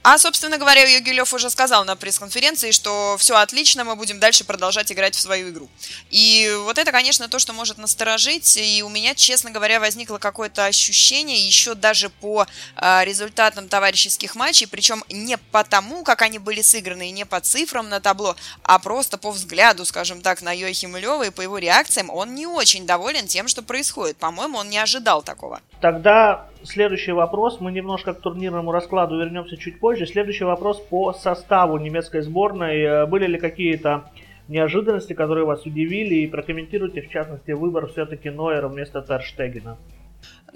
А, 0.06 0.18
собственно 0.18 0.58
говоря, 0.58 0.84
Йогилев 0.84 1.32
уже 1.32 1.48
сказал 1.48 1.86
на 1.86 1.96
пресс-конференции, 1.96 2.72
что 2.72 3.16
все 3.18 3.36
отлично, 3.36 3.84
мы 3.84 3.96
будем 3.96 4.20
дальше 4.20 4.44
продолжать 4.44 4.92
играть 4.92 5.14
в 5.14 5.20
свою 5.20 5.48
игру. 5.48 5.66
И 6.10 6.54
вот 6.64 6.76
это, 6.76 6.92
конечно, 6.92 7.26
то, 7.26 7.38
что 7.38 7.54
может 7.54 7.78
насторожить. 7.78 8.58
И 8.58 8.82
у 8.82 8.90
меня, 8.90 9.14
честно 9.14 9.50
говоря, 9.50 9.80
возникло 9.80 10.18
какое-то 10.18 10.66
ощущение 10.66 11.38
еще 11.38 11.74
даже 11.74 12.10
по 12.10 12.46
э, 12.76 13.04
результатам 13.06 13.66
товарищеских 13.66 14.34
матчей, 14.34 14.68
причем 14.68 15.02
не 15.08 15.38
по 15.38 15.64
тому, 15.64 16.04
как 16.04 16.20
они 16.20 16.38
были 16.38 16.60
сыграны, 16.60 17.08
и 17.08 17.10
не 17.10 17.24
по 17.24 17.40
цифрам 17.40 17.88
на 17.88 17.98
табло, 17.98 18.36
а 18.62 18.78
просто 18.78 19.16
по 19.16 19.30
взгляду, 19.30 19.86
скажем 19.86 20.20
так, 20.20 20.42
на 20.42 20.52
Йохима 20.52 20.98
Лева 20.98 21.22
и 21.22 21.30
по 21.30 21.40
его 21.40 21.56
реакциям. 21.56 22.10
Он 22.10 22.34
не 22.34 22.46
очень 22.46 22.86
доволен 22.86 23.26
тем, 23.26 23.48
что 23.48 23.62
происходит. 23.62 24.18
По-моему, 24.18 24.58
он 24.58 24.68
не 24.68 24.76
ожидал 24.76 25.22
такого. 25.22 25.62
Тогда 25.80 26.50
следующий 26.64 27.12
вопрос. 27.12 27.60
Мы 27.60 27.72
немножко 27.72 28.14
к 28.14 28.20
турнирному 28.20 28.72
раскладу 28.72 29.18
вернемся 29.18 29.56
чуть 29.56 29.78
позже. 29.78 30.06
Следующий 30.06 30.44
вопрос 30.44 30.80
по 30.80 31.12
составу 31.12 31.78
немецкой 31.78 32.22
сборной. 32.22 32.80
Э, 32.80 33.06
были 33.06 33.26
ли 33.26 33.38
какие-то 33.38 34.10
неожиданности, 34.48 35.12
которые 35.12 35.46
вас 35.46 35.64
удивили? 35.66 36.16
И 36.16 36.26
прокомментируйте, 36.26 37.02
в 37.02 37.10
частности, 37.10 37.52
выбор 37.52 37.86
все-таки 37.88 38.30
Нойера 38.30 38.68
вместо 38.68 39.02
Терштегена. 39.02 39.76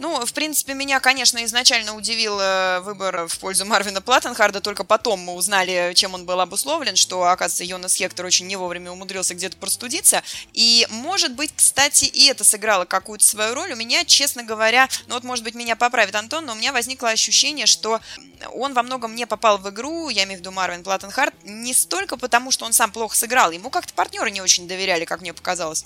Ну, 0.00 0.24
в 0.24 0.32
принципе, 0.32 0.74
меня, 0.74 1.00
конечно, 1.00 1.44
изначально 1.44 1.96
удивил 1.96 2.38
э, 2.38 2.78
выбор 2.82 3.26
в 3.26 3.36
пользу 3.40 3.64
Марвина 3.64 4.00
Платтенхарда, 4.00 4.60
только 4.60 4.84
потом 4.84 5.18
мы 5.18 5.32
узнали, 5.32 5.92
чем 5.96 6.14
он 6.14 6.24
был 6.24 6.40
обусловлен, 6.40 6.94
что, 6.94 7.24
оказывается, 7.24 7.64
Йонас 7.64 7.96
Хектор 7.96 8.24
очень 8.24 8.46
не 8.46 8.54
вовремя 8.54 8.92
умудрился 8.92 9.34
где-то 9.34 9.56
простудиться. 9.56 10.22
И, 10.52 10.86
может 10.90 11.34
быть, 11.34 11.52
кстати, 11.52 12.04
и 12.04 12.26
это 12.26 12.44
сыграло 12.44 12.84
какую-то 12.84 13.24
свою 13.24 13.56
роль. 13.56 13.72
У 13.72 13.76
меня, 13.76 14.04
честно 14.04 14.44
говоря, 14.44 14.88
ну 15.08 15.14
вот, 15.14 15.24
может 15.24 15.44
быть, 15.44 15.56
меня 15.56 15.74
поправит 15.74 16.14
Антон, 16.14 16.46
но 16.46 16.52
у 16.52 16.56
меня 16.56 16.72
возникло 16.72 17.08
ощущение, 17.10 17.66
что 17.66 17.98
он 18.54 18.74
во 18.74 18.84
многом 18.84 19.16
не 19.16 19.26
попал 19.26 19.58
в 19.58 19.68
игру, 19.68 20.10
я 20.10 20.22
имею 20.22 20.38
в 20.38 20.42
виду 20.42 20.52
Марвин 20.52 20.84
Платтенхардт, 20.84 21.34
не 21.42 21.74
столько 21.74 22.16
потому, 22.16 22.52
что 22.52 22.64
он 22.66 22.72
сам 22.72 22.92
плохо 22.92 23.16
сыграл, 23.16 23.50
ему 23.50 23.68
как-то 23.68 23.92
партнеры 23.94 24.30
не 24.30 24.42
очень 24.42 24.68
доверяли, 24.68 25.04
как 25.06 25.22
мне 25.22 25.34
показалось. 25.34 25.84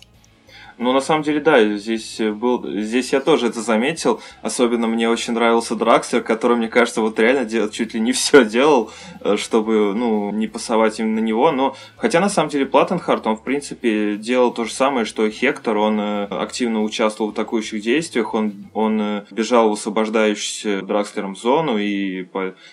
Ну, 0.82 0.92
на 0.92 1.00
самом 1.00 1.22
деле, 1.22 1.38
да, 1.38 1.76
здесь 1.76 2.18
был, 2.18 2.66
здесь 2.66 3.12
я 3.12 3.20
тоже 3.20 3.46
это 3.46 3.60
заметил. 3.60 4.20
Особенно 4.42 4.88
мне 4.88 5.08
очень 5.08 5.32
нравился 5.32 5.76
Дракслер, 5.76 6.22
который, 6.22 6.56
мне 6.56 6.66
кажется, 6.66 7.00
вот 7.00 7.20
реально 7.20 7.44
дел, 7.44 7.70
чуть 7.70 7.94
ли 7.94 8.00
не 8.00 8.10
все 8.22 8.44
делал, 8.44 8.90
э, 9.20 9.36
чтобы, 9.36 9.94
ну, 9.94 10.32
не 10.32 10.48
пасовать 10.48 10.98
именно 10.98 11.20
на 11.20 11.24
него. 11.24 11.52
Но, 11.52 11.76
хотя, 11.96 12.18
на 12.18 12.28
самом 12.28 12.50
деле, 12.50 12.66
Платтенхардт, 12.66 13.28
он, 13.28 13.36
в 13.36 13.44
принципе, 13.44 14.16
делал 14.16 14.52
то 14.52 14.64
же 14.64 14.72
самое, 14.72 15.04
что 15.04 15.24
и 15.24 15.30
Хектор. 15.30 15.76
Он 15.76 16.00
э, 16.00 16.24
активно 16.24 16.82
участвовал 16.82 17.30
в 17.30 17.34
атакующих 17.34 17.80
действиях, 17.80 18.34
он, 18.34 18.52
он 18.74 19.00
э, 19.00 19.24
бежал 19.30 19.70
в 19.70 19.74
освобождающуюся 19.74 20.82
Дракслером 20.82 21.36
зону. 21.36 21.78
И, 21.78 22.26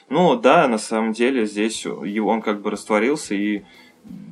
ну, 0.10 0.36
да, 0.36 0.68
на 0.68 0.80
самом 0.80 1.14
деле, 1.14 1.46
здесь 1.46 1.86
он 1.86 2.42
как 2.42 2.62
бы 2.62 2.72
растворился 2.72 3.36
и 3.36 3.62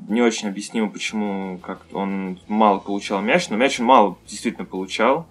не 0.07 0.21
очень 0.21 0.47
объяснимо, 0.47 0.89
почему 0.89 1.57
как 1.59 1.85
он 1.91 2.39
мало 2.47 2.79
получал 2.79 3.21
мяч, 3.21 3.49
но 3.49 3.57
мяч 3.57 3.79
он 3.79 3.85
мало 3.85 4.17
действительно 4.27 4.65
получал, 4.65 5.27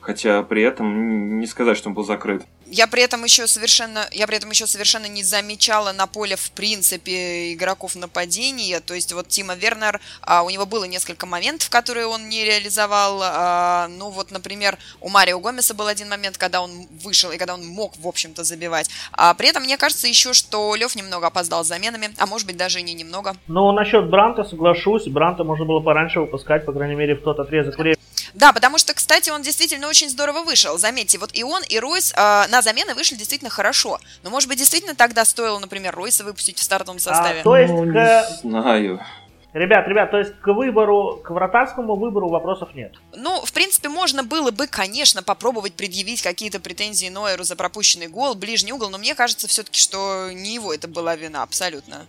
хотя 0.00 0.42
при 0.42 0.62
этом 0.62 1.38
не 1.38 1.46
сказать, 1.46 1.76
что 1.76 1.88
он 1.88 1.94
был 1.94 2.04
закрыт. 2.04 2.46
Я 2.68 2.86
при 2.88 3.02
этом 3.02 3.22
еще 3.22 3.46
совершенно, 3.46 4.06
я 4.10 4.26
при 4.26 4.36
этом 4.36 4.50
еще 4.50 4.66
совершенно 4.66 5.06
не 5.06 5.22
замечала 5.22 5.92
на 5.92 6.06
поле 6.06 6.34
в 6.36 6.50
принципе 6.50 7.52
игроков 7.52 7.94
нападения. 7.94 8.80
То 8.80 8.94
есть 8.94 9.12
вот 9.12 9.28
Тима 9.28 9.54
Вернер, 9.54 10.00
а, 10.22 10.42
у 10.42 10.50
него 10.50 10.66
было 10.66 10.84
несколько 10.84 11.26
моментов, 11.26 11.70
которые 11.70 12.06
он 12.06 12.28
не 12.28 12.44
реализовал. 12.44 13.20
А, 13.22 13.88
ну 13.88 14.10
вот, 14.10 14.32
например, 14.32 14.78
у 15.00 15.08
Марио 15.08 15.38
Гомеса 15.38 15.74
был 15.74 15.86
один 15.86 16.08
момент, 16.08 16.38
когда 16.38 16.60
он 16.60 16.86
вышел 17.02 17.30
и 17.30 17.38
когда 17.38 17.54
он 17.54 17.64
мог, 17.66 17.96
в 17.98 18.06
общем-то, 18.06 18.42
забивать. 18.42 18.90
А 19.12 19.32
при 19.34 19.48
этом 19.48 19.62
мне 19.62 19.76
кажется 19.76 20.08
еще, 20.08 20.32
что 20.32 20.74
Лев 20.74 20.96
немного 20.96 21.28
опоздал 21.28 21.64
с 21.64 21.68
заменами, 21.68 22.10
а 22.18 22.26
может 22.26 22.46
быть 22.46 22.56
даже 22.56 22.80
и 22.80 22.82
не 22.82 22.94
немного. 22.94 23.36
Ну, 23.46 23.70
насчет 23.72 24.10
Бранта 24.10 24.42
соглашусь. 24.42 25.06
Бранта 25.06 25.44
можно 25.44 25.64
было 25.64 25.80
пораньше 25.80 26.20
выпускать, 26.20 26.66
по 26.66 26.72
крайней 26.72 26.96
мере, 26.96 27.14
в 27.14 27.22
тот 27.22 27.38
отрезок 27.38 27.78
времени. 27.78 27.96
Да, 28.36 28.52
потому 28.52 28.76
что, 28.76 28.92
кстати, 28.92 29.30
он 29.30 29.40
действительно 29.40 29.88
очень 29.88 30.10
здорово 30.10 30.42
вышел. 30.42 30.76
Заметьте, 30.76 31.18
вот 31.18 31.30
и 31.32 31.42
он, 31.42 31.62
и 31.62 31.78
Ройс 31.78 32.12
э, 32.12 32.16
на 32.16 32.60
замены 32.60 32.94
вышли 32.94 33.16
действительно 33.16 33.50
хорошо. 33.50 33.98
Но, 34.22 34.28
может 34.28 34.48
быть, 34.48 34.58
действительно 34.58 34.94
тогда 34.94 35.24
стоило, 35.24 35.58
например, 35.58 35.96
Ройса 35.96 36.22
выпустить 36.22 36.58
в 36.58 36.62
стартовом 36.62 36.98
составе? 36.98 37.40
А, 37.40 37.42
то 37.42 37.56
есть, 37.56 37.72
ну, 37.72 37.90
к... 37.90 38.28
не 38.44 38.50
знаю. 38.50 39.00
Ребят, 39.54 39.88
ребят, 39.88 40.10
то 40.10 40.18
есть 40.18 40.38
к 40.38 40.48
выбору, 40.48 41.18
к 41.24 41.30
вратарскому 41.30 41.96
выбору 41.96 42.28
вопросов 42.28 42.74
нет? 42.74 42.92
Ну, 43.14 43.40
в 43.40 43.50
принципе, 43.54 43.88
можно 43.88 44.22
было 44.22 44.50
бы, 44.50 44.66
конечно, 44.66 45.22
попробовать 45.22 45.72
предъявить 45.72 46.20
какие-то 46.20 46.60
претензии 46.60 47.08
Нойеру 47.08 47.42
за 47.42 47.56
пропущенный 47.56 48.08
гол, 48.08 48.34
ближний 48.34 48.74
угол, 48.74 48.90
но 48.90 48.98
мне 48.98 49.14
кажется 49.14 49.48
все-таки, 49.48 49.80
что 49.80 50.28
не 50.30 50.52
его 50.52 50.74
это 50.74 50.88
была 50.88 51.16
вина, 51.16 51.42
абсолютно. 51.42 52.06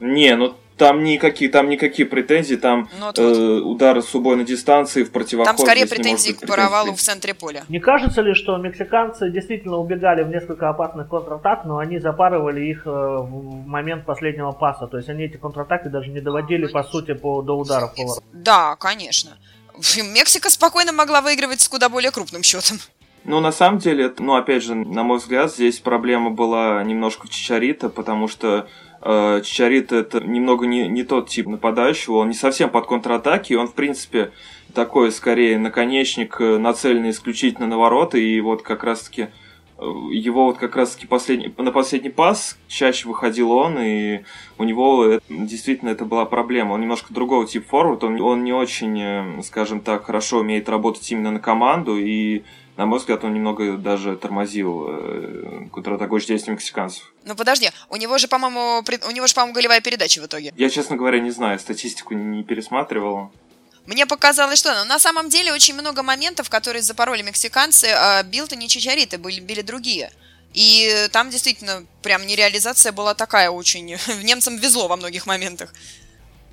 Не, 0.00 0.34
ну 0.36 0.54
там 0.80 1.04
никакие, 1.04 1.50
там 1.50 1.68
никакие 1.68 2.08
претензии, 2.08 2.54
там 2.54 2.88
ну, 2.98 3.12
э, 3.14 3.60
удары 3.60 4.00
с 4.00 4.14
убойной 4.14 4.46
дистанции 4.46 5.04
в 5.04 5.12
противоход. 5.12 5.54
Там 5.54 5.58
скорее 5.58 5.86
претензии 5.86 6.32
к 6.32 6.40
провалу 6.40 6.94
в 6.94 7.00
центре 7.00 7.34
поля. 7.34 7.64
Не 7.68 7.80
кажется 7.80 8.22
ли, 8.22 8.32
что 8.32 8.56
мексиканцы 8.56 9.30
действительно 9.30 9.76
убегали 9.76 10.22
в 10.22 10.28
несколько 10.28 10.70
опасных 10.70 11.10
контратак, 11.10 11.66
но 11.66 11.76
они 11.76 11.98
запарывали 11.98 12.62
их 12.64 12.86
э, 12.86 12.90
в 12.90 13.66
момент 13.66 14.06
последнего 14.06 14.52
паса, 14.52 14.86
то 14.86 14.96
есть 14.96 15.10
они 15.10 15.24
эти 15.24 15.36
контратаки 15.36 15.88
даже 15.88 16.08
не 16.08 16.22
доводили 16.22 16.66
по 16.66 16.82
сути 16.82 17.12
по, 17.12 17.42
до 17.42 17.58
ударов 17.58 17.94
повара. 17.94 18.22
Да, 18.32 18.76
конечно. 18.76 19.32
Мексика 20.14 20.48
спокойно 20.48 20.92
могла 20.92 21.20
выигрывать 21.20 21.60
с 21.60 21.68
куда 21.68 21.90
более 21.90 22.10
крупным 22.10 22.42
счетом. 22.42 22.78
Ну, 23.24 23.40
на 23.40 23.52
самом 23.52 23.80
деле, 23.80 24.10
ну, 24.18 24.34
опять 24.34 24.62
же, 24.62 24.74
на 24.74 25.02
мой 25.02 25.18
взгляд, 25.18 25.52
здесь 25.52 25.78
проблема 25.78 26.30
была 26.30 26.82
немножко 26.84 27.26
в 27.26 27.30
Чичарита, 27.30 27.90
потому 27.90 28.28
что 28.28 28.66
Чичарит 29.02 29.92
это 29.92 30.20
немного 30.20 30.66
не, 30.66 30.86
не 30.86 31.04
тот 31.04 31.28
тип 31.28 31.46
нападающего, 31.46 32.16
он 32.16 32.28
не 32.28 32.34
совсем 32.34 32.68
под 32.68 32.86
контратаки, 32.86 33.54
он, 33.54 33.66
в 33.66 33.74
принципе, 33.74 34.30
такой, 34.74 35.10
скорее, 35.10 35.58
наконечник, 35.58 36.40
э, 36.40 36.58
нацеленный 36.58 37.10
исключительно 37.10 37.66
на 37.66 37.78
ворота, 37.78 38.18
и 38.18 38.40
вот 38.40 38.62
как 38.62 38.84
раз-таки 38.84 39.28
э, 39.78 39.84
его 40.12 40.44
вот 40.44 40.58
как 40.58 40.76
раз-таки 40.76 41.06
последний, 41.06 41.52
на 41.56 41.72
последний 41.72 42.10
пас 42.10 42.58
чаще 42.68 43.08
выходил 43.08 43.52
он, 43.52 43.78
и 43.78 44.20
у 44.58 44.64
него 44.64 45.04
это, 45.04 45.24
действительно 45.28 45.88
это 45.88 46.04
была 46.04 46.26
проблема. 46.26 46.74
Он 46.74 46.82
немножко 46.82 47.14
другого 47.14 47.46
типа 47.46 47.68
форвард, 47.68 48.04
он, 48.04 48.20
он 48.20 48.44
не 48.44 48.52
очень, 48.52 49.42
скажем 49.42 49.80
так, 49.80 50.04
хорошо 50.04 50.40
умеет 50.40 50.68
работать 50.68 51.10
именно 51.10 51.30
на 51.30 51.40
команду, 51.40 51.96
и 51.98 52.42
на 52.80 52.86
мой 52.86 52.98
взгляд, 52.98 53.22
он 53.24 53.34
немного 53.34 53.76
даже 53.76 54.16
тормозил 54.16 54.86
э, 54.88 55.66
контратакующие 55.70 56.28
действия 56.28 56.54
мексиканцев. 56.54 57.12
Ну 57.26 57.34
подожди, 57.34 57.70
у 57.90 57.96
него 57.96 58.16
же, 58.16 58.26
по-моему, 58.26 58.82
у 59.06 59.10
него 59.10 59.26
же, 59.26 59.34
по-моему, 59.34 59.54
голевая 59.54 59.82
передача 59.82 60.22
в 60.22 60.24
итоге. 60.24 60.54
Я, 60.56 60.70
честно 60.70 60.96
говоря, 60.96 61.20
не 61.20 61.30
знаю, 61.30 61.58
статистику 61.58 62.14
не 62.14 62.42
пересматривал. 62.42 63.32
Мне 63.84 64.06
показалось, 64.06 64.58
что 64.58 64.72
ну, 64.72 64.86
на 64.86 64.98
самом 64.98 65.28
деле 65.28 65.52
очень 65.52 65.74
много 65.74 66.02
моментов, 66.02 66.48
которые 66.48 66.80
запороли 66.80 67.22
мексиканцы, 67.22 67.84
а 67.94 68.22
Билта 68.22 68.56
не 68.56 68.66
Чичариты, 68.66 69.18
были, 69.18 69.40
били 69.40 69.60
другие. 69.60 70.10
И 70.54 71.06
там 71.12 71.28
действительно 71.28 71.84
прям 72.02 72.26
нереализация 72.26 72.92
была 72.92 73.12
такая 73.12 73.50
очень... 73.50 73.98
Немцам 74.22 74.56
везло 74.56 74.88
во 74.88 74.96
многих 74.96 75.26
моментах. 75.26 75.74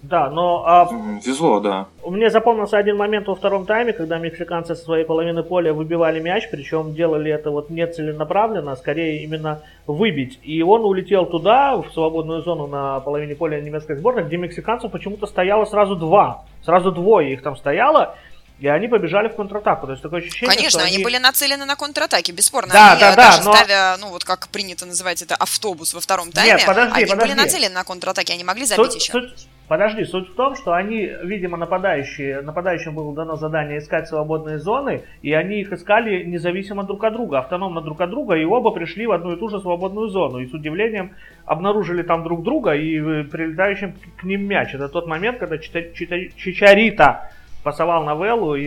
Да, 0.04 0.30
но... 0.30 0.64
А... 0.66 0.90
Везло, 1.26 1.60
да. 1.60 1.88
У 2.04 2.12
меня 2.12 2.30
запомнился 2.30 2.78
один 2.78 2.98
момент 2.98 3.28
во 3.28 3.36
втором 3.36 3.66
тайме, 3.66 3.94
когда 3.94 4.20
мексиканцы 4.20 4.76
со 4.76 4.84
своей 4.84 5.06
половины 5.06 5.44
поля 5.44 5.74
выбивали 5.74 6.20
мяч, 6.20 6.50
причем 6.52 6.94
делали 6.94 7.32
это 7.32 7.50
вот 7.50 7.70
не 7.70 7.86
целенаправленно, 7.88 8.74
а 8.74 8.76
скорее 8.76 9.24
именно 9.24 9.62
выбить. 9.88 10.40
И 10.44 10.62
он 10.62 10.86
улетел 10.86 11.26
туда, 11.26 11.76
в 11.78 11.92
свободную 11.94 12.44
зону 12.44 12.68
на 12.68 13.00
половине 13.00 13.36
поля 13.36 13.60
немецкой 13.60 13.98
сборной, 13.98 14.24
где 14.24 14.38
мексиканцев 14.38 14.92
почему-то 14.92 15.26
стояло 15.26 15.66
сразу 15.66 15.96
два. 15.96 16.46
Сразу 16.64 16.92
двое 16.92 17.34
их 17.34 17.42
там 17.42 17.58
стояло. 17.58 18.16
И 18.60 18.68
они 18.68 18.88
побежали 18.88 19.28
в 19.28 19.36
контратаку. 19.36 19.86
То 19.86 19.92
есть 19.92 20.02
такое 20.02 20.22
ощущение, 20.22 20.56
Конечно, 20.56 20.80
что 20.80 20.88
они... 20.88 20.96
они 20.96 21.04
были 21.04 21.18
нацелены 21.18 21.66
на 21.66 21.76
контратаки, 21.76 22.32
бесспорно. 22.32 22.74
Да, 22.74 22.94
они 22.94 23.02
да, 23.02 23.16
даже 23.16 23.40
да, 23.40 23.44
но... 23.44 23.54
ставя, 23.54 23.98
ну 24.00 24.10
вот 24.10 24.24
как 24.24 24.48
принято 24.48 24.86
называть 24.88 25.22
это, 25.22 25.36
автобус 25.36 25.94
во 25.94 26.00
втором 26.00 26.32
тайме, 26.32 26.54
Нет, 26.54 26.66
подожди, 26.66 26.92
они 26.96 27.06
подожди. 27.06 27.34
были 27.34 27.38
нацелены 27.38 27.76
на 27.76 27.84
контратаки, 27.84 28.32
они 28.32 28.44
могли 28.44 28.66
забить 28.66 28.94
суть, 28.94 29.02
еще. 29.04 29.12
Суть, 29.12 29.48
подожди, 29.68 30.04
суть 30.06 30.30
в 30.30 30.36
том, 30.36 30.56
что 30.56 30.74
они, 30.74 31.10
видимо, 31.24 31.58
нападающие, 31.58 32.42
нападающим 32.42 32.96
было 32.96 33.14
дано 33.14 33.36
задание 33.36 33.80
искать 33.80 34.08
свободные 34.08 34.60
зоны, 34.60 35.04
и 35.22 35.34
они 35.34 35.62
их 35.62 35.72
искали 35.72 36.24
независимо 36.24 36.84
друг 36.84 37.04
от 37.04 37.14
друга, 37.14 37.40
автономно 37.40 37.82
друг 37.82 38.02
от 38.02 38.10
друга, 38.10 38.36
и 38.36 38.46
оба 38.46 38.72
пришли 38.72 39.08
в 39.08 39.12
одну 39.12 39.34
и 39.34 39.40
ту 39.40 39.50
же 39.50 39.60
свободную 39.60 40.10
зону, 40.10 40.40
и 40.40 40.48
с 40.48 40.54
удивлением 40.54 41.12
обнаружили 41.46 42.04
там 42.04 42.24
друг 42.24 42.44
друга 42.44 42.74
и 42.76 43.00
э, 43.00 43.24
прилетающим 43.24 43.96
к 44.18 44.24
ним 44.24 44.48
мяч. 44.48 44.74
Это 44.74 44.90
тот 44.90 45.08
момент, 45.08 45.40
когда 45.40 45.58
Чичарита 45.58 47.32
пасовал 47.64 48.06
на 48.06 48.16
Веллу 48.16 48.56
и 48.56 48.66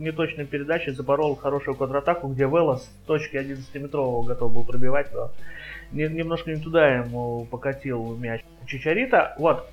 неточной 0.00 0.46
передачей 0.46 0.90
запорол 0.90 1.36
хорошую 1.36 1.76
контратаку, 1.76 2.26
где 2.26 2.44
Велла 2.44 2.78
с 2.78 2.86
точки 3.06 3.36
11-метрового 3.36 4.26
готов 4.26 4.52
был 4.52 4.64
пробивать, 4.64 5.12
но 5.12 5.30
немножко 5.92 6.50
не 6.50 6.60
туда 6.60 6.88
ему 6.88 7.46
покатил 7.50 8.16
мяч 8.16 8.40
Чичарита. 8.66 9.34
Вот, 9.38 9.68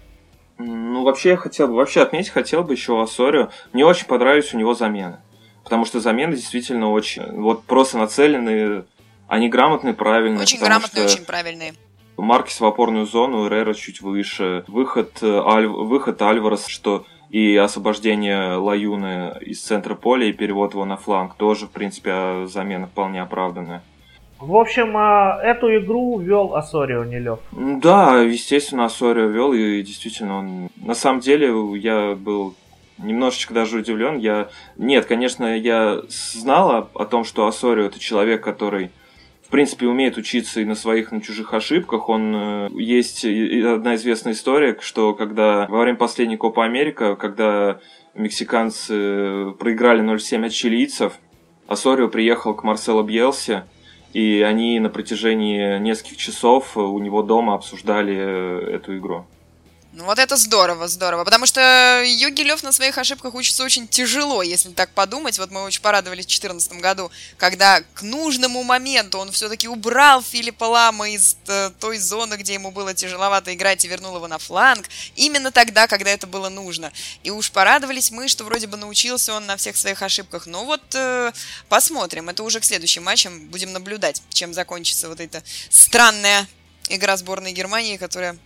ну, 0.60 1.04
вообще, 1.04 1.30
я 1.30 1.38
хотел 1.38 1.70
бы, 1.70 1.76
вообще 1.76 2.02
отметить 2.02 2.30
хотел 2.30 2.64
бы 2.64 2.74
еще 2.74 3.02
Ассорио. 3.02 3.50
Мне 3.72 3.86
очень 3.86 4.08
понравились 4.08 4.54
у 4.54 4.58
него 4.58 4.74
замены. 4.74 5.20
Потому 5.64 5.86
что 5.86 6.02
замены 6.02 6.36
действительно 6.36 6.92
очень, 6.92 7.24
вот 7.40 7.64
просто 7.64 7.98
нацеленные, 7.98 8.86
они 9.28 9.48
грамотные, 9.48 9.94
правильные. 9.94 10.42
Очень 10.42 10.60
грамотные, 10.60 11.06
очень 11.06 11.24
правильные. 11.24 11.74
Маркис 12.18 12.60
в 12.60 12.66
опорную 12.66 13.06
зону, 13.06 13.48
Эрера 13.48 13.74
чуть 13.74 14.02
выше. 14.02 14.66
Выход, 14.68 15.20
э, 15.22 15.42
Аль, 15.46 15.68
выход 15.68 16.22
Альварес, 16.22 16.66
что 16.68 17.06
и 17.30 17.56
освобождение 17.56 18.56
Лаюны 18.56 19.38
из 19.40 19.62
центра 19.62 19.96
поля 19.96 20.28
и 20.28 20.34
перевод 20.34 20.74
его 20.74 20.84
на 20.84 20.98
фланг 20.98 21.36
тоже, 21.36 21.68
в 21.68 21.72
принципе, 21.72 22.48
замена 22.48 22.88
вполне 22.88 23.22
оправданная. 23.22 23.82
В 24.40 24.56
общем, 24.56 24.96
а, 24.96 25.40
эту 25.44 25.76
игру 25.78 26.18
вел 26.20 26.56
Асорио, 26.56 27.04
не 27.04 27.20
Лев. 27.20 27.40
Да, 27.52 28.22
естественно, 28.22 28.86
Асорио 28.86 29.28
вел, 29.28 29.52
и 29.54 29.82
действительно 29.82 30.38
он... 30.40 30.70
На 30.78 30.96
самом 30.96 31.20
деле, 31.20 31.54
я 31.78 32.16
был 32.16 32.56
немножечко 32.98 33.54
даже 33.54 33.80
удивлен. 33.80 34.18
Я... 34.18 34.48
Нет, 34.78 35.06
конечно, 35.06 35.58
я 35.58 36.02
знал 36.08 36.90
о 36.94 37.06
том, 37.06 37.26
что 37.26 37.48
Асорио 37.48 37.86
это 37.86 38.00
человек, 38.00 38.44
который 38.44 38.92
в 39.50 39.52
принципе, 39.52 39.88
умеет 39.88 40.16
учиться 40.16 40.62
и 40.62 40.66
на 40.66 40.76
своих, 40.76 41.12
и 41.12 41.16
на 41.16 41.22
чужих 41.22 41.56
ошибках. 41.56 42.08
Он 42.08 42.36
э, 42.36 42.70
есть 42.74 43.26
одна 43.26 43.96
известная 43.96 44.34
история, 44.34 44.78
что 44.80 45.16
когда 45.16 45.66
во 45.66 45.82
время 45.82 45.98
последней 45.98 46.38
Копа 46.38 46.66
Америка, 46.66 47.16
когда 47.16 47.80
мексиканцы 48.14 49.52
проиграли 49.58 50.04
0-7 50.04 50.46
от 50.46 50.52
чилийцев, 50.52 51.14
Асорио 51.66 52.10
приехал 52.10 52.54
к 52.54 52.64
Марсело 52.64 53.02
Бьелсе, 53.02 53.64
и 54.14 54.42
они 54.42 54.80
на 54.80 54.90
протяжении 54.90 55.80
нескольких 55.80 56.18
часов 56.18 56.76
у 56.78 57.00
него 57.00 57.22
дома 57.22 57.56
обсуждали 57.56 58.16
э, 58.16 58.76
эту 58.76 58.98
игру. 58.98 59.26
Ну 59.92 60.06
вот 60.06 60.20
это 60.20 60.38
здорово, 60.38 60.88
здорово. 60.88 61.24
Потому 61.24 61.48
что 61.48 62.04
Йоги 62.06 62.42
Лев 62.44 62.62
на 62.62 62.72
своих 62.72 63.00
ошибках 63.00 63.34
учится 63.34 63.64
очень 63.64 63.88
тяжело, 63.88 64.44
если 64.44 64.70
так 64.70 64.92
подумать. 64.92 65.40
Вот 65.40 65.50
мы 65.50 65.64
очень 65.64 65.82
порадовались 65.82 66.26
в 66.26 66.28
2014 66.28 66.74
году, 66.74 67.10
когда 67.38 67.82
к 67.96 68.04
нужному 68.04 68.62
моменту 68.62 69.18
он 69.18 69.32
все-таки 69.32 69.68
убрал 69.68 70.22
Филиппа 70.22 70.66
Лама 70.66 71.10
из 71.10 71.38
э, 71.48 71.72
той 71.80 71.98
зоны, 71.98 72.36
где 72.36 72.54
ему 72.54 72.70
было 72.70 72.94
тяжеловато 72.94 73.52
играть, 73.56 73.84
и 73.84 73.88
вернул 73.88 74.16
его 74.16 74.28
на 74.28 74.38
фланг. 74.38 74.88
Именно 75.16 75.52
тогда, 75.52 75.88
когда 75.88 76.12
это 76.12 76.28
было 76.28 76.50
нужно. 76.50 76.92
И 77.24 77.32
уж 77.32 77.52
порадовались 77.52 78.12
мы, 78.12 78.28
что 78.28 78.44
вроде 78.44 78.68
бы 78.68 78.78
научился 78.78 79.34
он 79.34 79.48
на 79.48 79.58
всех 79.58 79.76
своих 79.76 80.04
ошибках. 80.04 80.46
Но 80.46 80.66
вот 80.66 80.84
э, 80.94 81.32
посмотрим. 81.68 82.30
Это 82.30 82.44
уже 82.44 82.60
к 82.60 82.64
следующим 82.64 83.06
матчам. 83.06 83.48
Будем 83.48 83.74
наблюдать, 83.74 84.22
чем 84.30 84.54
закончится 84.54 85.10
вот 85.10 85.20
эта 85.20 85.42
странная 85.72 86.48
игра 86.90 87.18
сборной 87.18 87.54
Германии, 87.54 87.98
которая 87.98 88.38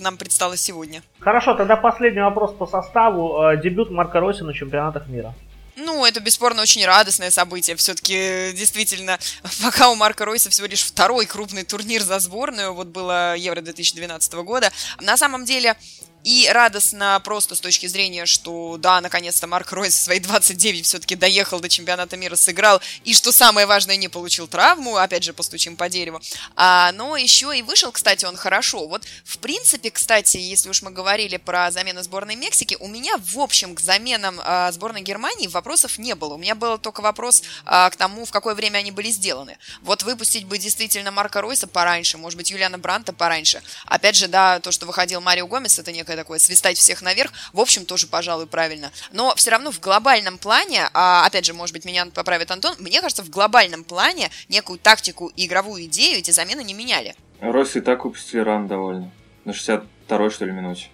нам 0.00 0.16
предстало 0.16 0.56
сегодня. 0.56 1.02
Хорошо, 1.20 1.54
тогда 1.54 1.76
последний 1.76 2.22
вопрос 2.22 2.54
по 2.54 2.66
составу. 2.66 3.42
Э, 3.42 3.60
дебют 3.60 3.90
Марка 3.90 4.20
Росси 4.20 4.42
на 4.42 4.54
чемпионатах 4.54 5.08
мира. 5.08 5.34
Ну, 5.76 6.04
это 6.04 6.20
бесспорно 6.20 6.62
очень 6.62 6.84
радостное 6.84 7.30
событие. 7.30 7.76
Все-таки, 7.76 8.52
действительно, 8.54 9.18
пока 9.62 9.88
у 9.88 9.94
Марка 9.94 10.24
Ройса 10.24 10.50
всего 10.50 10.66
лишь 10.66 10.82
второй 10.82 11.26
крупный 11.26 11.64
турнир 11.64 12.02
за 12.02 12.18
сборную, 12.18 12.74
вот 12.74 12.88
было 12.88 13.34
Евро 13.36 13.60
2012 13.60 14.34
года. 14.34 14.70
На 15.00 15.16
самом 15.16 15.44
деле, 15.44 15.76
И 16.24 16.48
радостно 16.52 17.20
просто 17.24 17.54
с 17.54 17.60
точки 17.60 17.86
зрения, 17.86 18.26
что 18.26 18.76
да, 18.78 19.00
наконец-то 19.00 19.46
Марк 19.46 19.72
Ройс 19.72 19.94
в 19.94 20.02
свои 20.02 20.20
29 20.20 20.86
все-таки 20.86 21.16
доехал 21.16 21.60
до 21.60 21.68
чемпионата 21.68 22.16
мира, 22.16 22.36
сыграл, 22.36 22.80
и 23.04 23.12
что 23.14 23.32
самое 23.32 23.66
важное, 23.66 23.96
не 23.96 24.08
получил 24.08 24.46
травму, 24.46 24.96
опять 24.96 25.24
же, 25.24 25.32
постучим 25.32 25.76
по 25.76 25.88
дереву. 25.88 26.20
А, 26.54 26.92
но 26.92 27.16
еще 27.16 27.56
и 27.56 27.62
вышел, 27.62 27.90
кстати, 27.90 28.24
он 28.24 28.36
хорошо. 28.36 28.86
Вот, 28.86 29.04
в 29.24 29.38
принципе, 29.38 29.90
кстати, 29.90 30.36
если 30.36 30.68
уж 30.68 30.82
мы 30.82 30.90
говорили 30.90 31.36
про 31.38 31.70
замену 31.70 32.02
сборной 32.02 32.36
Мексики, 32.36 32.76
у 32.78 32.88
меня, 32.88 33.14
в 33.18 33.38
общем, 33.40 33.74
к 33.74 33.80
заменам 33.80 34.40
а, 34.44 34.70
сборной 34.72 35.02
Германии 35.02 35.48
вопросов 35.48 35.98
не 35.98 36.14
было. 36.14 36.34
У 36.34 36.38
меня 36.38 36.54
был 36.54 36.78
только 36.78 37.00
вопрос 37.00 37.42
а, 37.64 37.90
к 37.90 37.96
тому, 37.96 38.24
в 38.24 38.30
какое 38.30 38.54
время 38.54 38.78
они 38.78 38.92
были 38.92 39.10
сделаны. 39.10 39.58
Вот 39.82 40.02
выпустить 40.02 40.46
бы 40.46 40.58
действительно 40.58 41.10
Марка 41.10 41.40
Ройса 41.40 41.66
пораньше, 41.66 42.18
может 42.18 42.36
быть, 42.36 42.50
Юлиана 42.50 42.78
Бранта 42.78 43.12
пораньше. 43.12 43.62
Опять 43.86 44.16
же, 44.16 44.28
да, 44.28 44.60
то, 44.60 44.70
что 44.70 44.86
выходил 44.86 45.20
Марио 45.20 45.46
Гомес, 45.46 45.78
это 45.78 45.90
некое 46.12 46.22
такое 46.22 46.38
свистать 46.38 46.78
всех 46.78 47.02
наверх, 47.02 47.32
в 47.52 47.60
общем, 47.60 47.84
тоже, 47.84 48.06
пожалуй, 48.06 48.46
правильно. 48.46 48.90
Но 49.12 49.34
все 49.36 49.50
равно 49.50 49.70
в 49.70 49.80
глобальном 49.80 50.38
плане, 50.38 50.88
а, 50.92 51.24
опять 51.26 51.44
же, 51.44 51.54
может 51.54 51.74
быть, 51.74 51.84
меня 51.84 52.06
поправит 52.06 52.50
Антон, 52.50 52.74
мне 52.78 53.00
кажется, 53.00 53.22
в 53.22 53.30
глобальном 53.30 53.84
плане 53.84 54.30
некую 54.48 54.78
тактику 54.78 55.32
и 55.36 55.46
игровую 55.46 55.84
идею 55.84 56.18
эти 56.18 56.30
замены 56.30 56.62
не 56.64 56.74
меняли. 56.74 57.14
Ройс 57.40 57.76
и 57.76 57.80
так 57.80 58.04
выпустили 58.04 58.40
ран 58.40 58.68
довольно. 58.68 59.10
На 59.44 59.50
62-й, 59.50 60.30
что 60.30 60.44
ли, 60.44 60.52
минуте. 60.52 60.88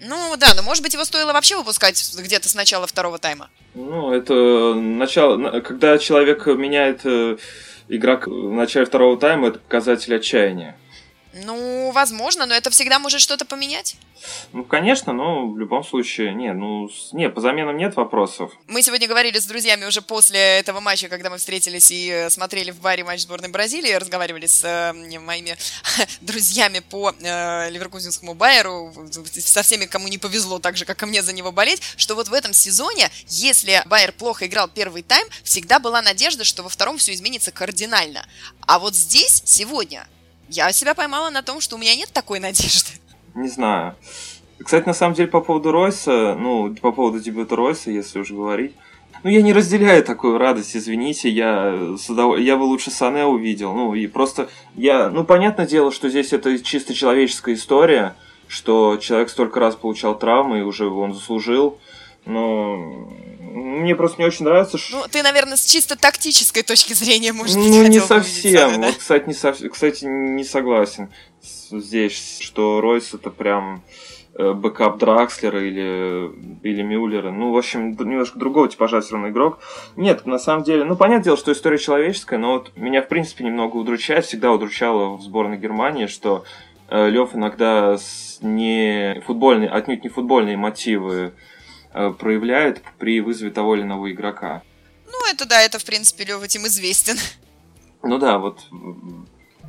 Ну 0.00 0.36
да, 0.36 0.54
но 0.54 0.62
может 0.62 0.82
быть 0.82 0.94
его 0.94 1.04
стоило 1.04 1.32
вообще 1.32 1.56
выпускать 1.56 2.14
где-то 2.18 2.48
с 2.48 2.54
начала 2.54 2.86
второго 2.86 3.18
тайма. 3.18 3.48
Ну, 3.74 4.12
это 4.12 4.74
начало, 4.74 5.60
когда 5.60 5.98
человек 5.98 6.46
меняет 6.46 7.00
э, 7.04 7.36
игрок 7.88 8.26
в 8.26 8.52
начале 8.52 8.86
второго 8.86 9.18
тайма, 9.18 9.48
это 9.48 9.58
показатель 9.58 10.14
отчаяния. 10.14 10.76
Ну, 11.34 11.90
возможно, 11.90 12.46
но 12.46 12.54
это 12.54 12.70
всегда 12.70 12.98
может 12.98 13.20
что-то 13.20 13.44
поменять. 13.44 13.96
Ну, 14.52 14.64
конечно, 14.64 15.12
но 15.12 15.48
в 15.48 15.58
любом 15.58 15.84
случае, 15.84 16.32
не, 16.32 16.52
ну, 16.52 16.88
не, 17.12 17.28
по 17.28 17.40
заменам 17.40 17.76
нет 17.76 17.96
вопросов. 17.96 18.52
Мы 18.68 18.82
сегодня 18.82 19.08
говорили 19.08 19.38
с 19.38 19.44
друзьями 19.44 19.84
уже 19.84 20.00
после 20.00 20.38
этого 20.38 20.80
матча, 20.80 21.08
когда 21.08 21.30
мы 21.30 21.38
встретились 21.38 21.90
и 21.90 22.08
э, 22.08 22.30
смотрели 22.30 22.70
в 22.70 22.80
баре 22.80 23.04
матч 23.04 23.22
сборной 23.22 23.48
Бразилии, 23.48 23.92
разговаривали 23.92 24.46
с 24.46 24.64
э, 24.64 25.18
моими 25.18 25.56
друзьями 26.20 26.78
по 26.78 27.10
э, 27.10 27.70
Ливеркузинскому 27.70 28.34
Байеру, 28.34 28.94
со 29.10 29.62
всеми, 29.62 29.86
кому 29.86 30.08
не 30.08 30.18
повезло, 30.18 30.60
так 30.60 30.76
же, 30.76 30.84
как 30.84 31.02
и 31.02 31.06
мне 31.06 31.22
за 31.22 31.32
него 31.32 31.50
болеть, 31.50 31.82
что 31.96 32.14
вот 32.14 32.28
в 32.28 32.32
этом 32.32 32.52
сезоне, 32.52 33.10
если 33.26 33.82
Байер 33.86 34.12
плохо 34.12 34.46
играл 34.46 34.68
первый 34.68 35.02
тайм, 35.02 35.26
всегда 35.42 35.80
была 35.80 36.00
надежда, 36.00 36.44
что 36.44 36.62
во 36.62 36.68
втором 36.68 36.98
все 36.98 37.12
изменится 37.12 37.50
кардинально. 37.50 38.24
А 38.60 38.78
вот 38.78 38.94
здесь, 38.94 39.42
сегодня, 39.44 40.06
я 40.48 40.72
себя 40.72 40.94
поймала 40.94 41.30
на 41.30 41.42
том, 41.42 41.60
что 41.60 41.76
у 41.76 41.78
меня 41.78 41.94
нет 41.96 42.10
такой 42.12 42.40
надежды. 42.40 42.90
Не 43.34 43.48
знаю. 43.48 43.94
Кстати, 44.62 44.86
на 44.86 44.94
самом 44.94 45.14
деле, 45.14 45.28
по 45.28 45.40
поводу 45.40 45.72
Ройса, 45.72 46.36
ну, 46.38 46.74
по 46.74 46.92
поводу 46.92 47.20
дебюта 47.20 47.56
Ройса, 47.56 47.90
если 47.90 48.20
уж 48.20 48.30
говорить, 48.30 48.72
ну, 49.22 49.30
я 49.30 49.42
не 49.42 49.52
разделяю 49.52 50.04
такую 50.04 50.38
радость, 50.38 50.76
извините, 50.76 51.28
я, 51.30 51.76
я 52.38 52.56
бы 52.56 52.62
лучше 52.62 52.90
Сане 52.90 53.24
увидел, 53.24 53.74
ну, 53.74 53.94
и 53.94 54.06
просто, 54.06 54.48
я, 54.74 55.08
ну, 55.10 55.24
понятное 55.24 55.66
дело, 55.66 55.90
что 55.90 56.08
здесь 56.08 56.32
это 56.32 56.58
чисто 56.62 56.94
человеческая 56.94 57.54
история, 57.54 58.14
что 58.48 58.98
человек 58.98 59.30
столько 59.30 59.60
раз 59.60 59.74
получал 59.76 60.18
травмы, 60.18 60.58
и 60.58 60.62
уже 60.62 60.88
он 60.88 61.14
заслужил, 61.14 61.78
но 62.26 63.08
мне 63.54 63.94
просто 63.94 64.20
не 64.20 64.26
очень 64.26 64.44
нравится. 64.44 64.78
Ну, 64.90 65.04
ты, 65.08 65.22
наверное, 65.22 65.56
с 65.56 65.64
чисто 65.64 65.96
тактической 65.96 66.64
точки 66.64 66.92
зрения, 66.92 67.32
может 67.32 67.56
быть, 67.56 67.68
Ну, 67.68 67.86
не 67.86 68.00
совсем. 68.00 68.80
Да? 68.80 68.88
Вот, 68.88 68.96
кстати, 68.96 69.28
не 69.28 69.34
сов... 69.34 69.56
кстати, 69.70 70.04
не 70.04 70.42
согласен 70.42 71.08
здесь, 71.40 72.38
что 72.40 72.80
Ройс 72.80 73.14
это 73.14 73.30
прям 73.30 73.84
э, 74.36 74.52
backup 74.52 74.98
Дракслера 74.98 75.64
или, 75.64 76.32
или 76.64 76.82
Мюллера. 76.82 77.30
Ну, 77.30 77.52
в 77.52 77.56
общем, 77.56 77.92
немножко 77.92 78.40
другого 78.40 78.68
типажа 78.68 79.00
все 79.00 79.12
равно 79.12 79.28
игрок. 79.28 79.60
Нет, 79.94 80.26
на 80.26 80.38
самом 80.38 80.64
деле, 80.64 80.84
ну, 80.84 80.96
понятное 80.96 81.24
дело, 81.24 81.36
что 81.36 81.52
история 81.52 81.78
человеческая, 81.78 82.38
но 82.38 82.54
вот 82.54 82.72
меня, 82.74 83.02
в 83.02 83.08
принципе, 83.08 83.44
немного 83.44 83.76
удручает, 83.76 84.24
всегда 84.24 84.50
удручало 84.50 85.16
в 85.16 85.22
сборной 85.22 85.58
Германии, 85.58 86.06
что 86.06 86.44
э, 86.88 87.08
Лев 87.08 87.30
иногда 87.34 87.98
с 87.98 88.38
не 88.40 89.22
футбольные, 89.24 89.70
отнюдь 89.70 90.02
не 90.02 90.10
футбольные 90.10 90.56
мотивы 90.56 91.34
проявляет 92.18 92.82
при 92.98 93.20
вызове 93.20 93.50
того 93.50 93.74
или 93.76 93.82
иного 93.82 94.10
игрока. 94.10 94.62
Ну, 95.06 95.32
это 95.32 95.48
да, 95.48 95.62
это, 95.62 95.78
в 95.78 95.84
принципе, 95.84 96.24
Лев 96.24 96.42
этим 96.42 96.66
известен. 96.66 97.16
Ну 98.02 98.18
да, 98.18 98.38
вот. 98.38 98.60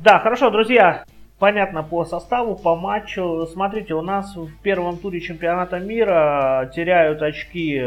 Да, 0.02 0.18
хорошо, 0.18 0.50
друзья. 0.50 1.04
Понятно 1.38 1.82
по 1.82 2.04
составу, 2.04 2.56
по 2.56 2.76
матчу. 2.76 3.46
Смотрите, 3.52 3.94
у 3.94 4.02
нас 4.02 4.34
в 4.34 4.50
первом 4.62 4.98
туре 4.98 5.20
чемпионата 5.20 5.78
мира 5.78 6.70
теряют 6.74 7.22
очки 7.22 7.82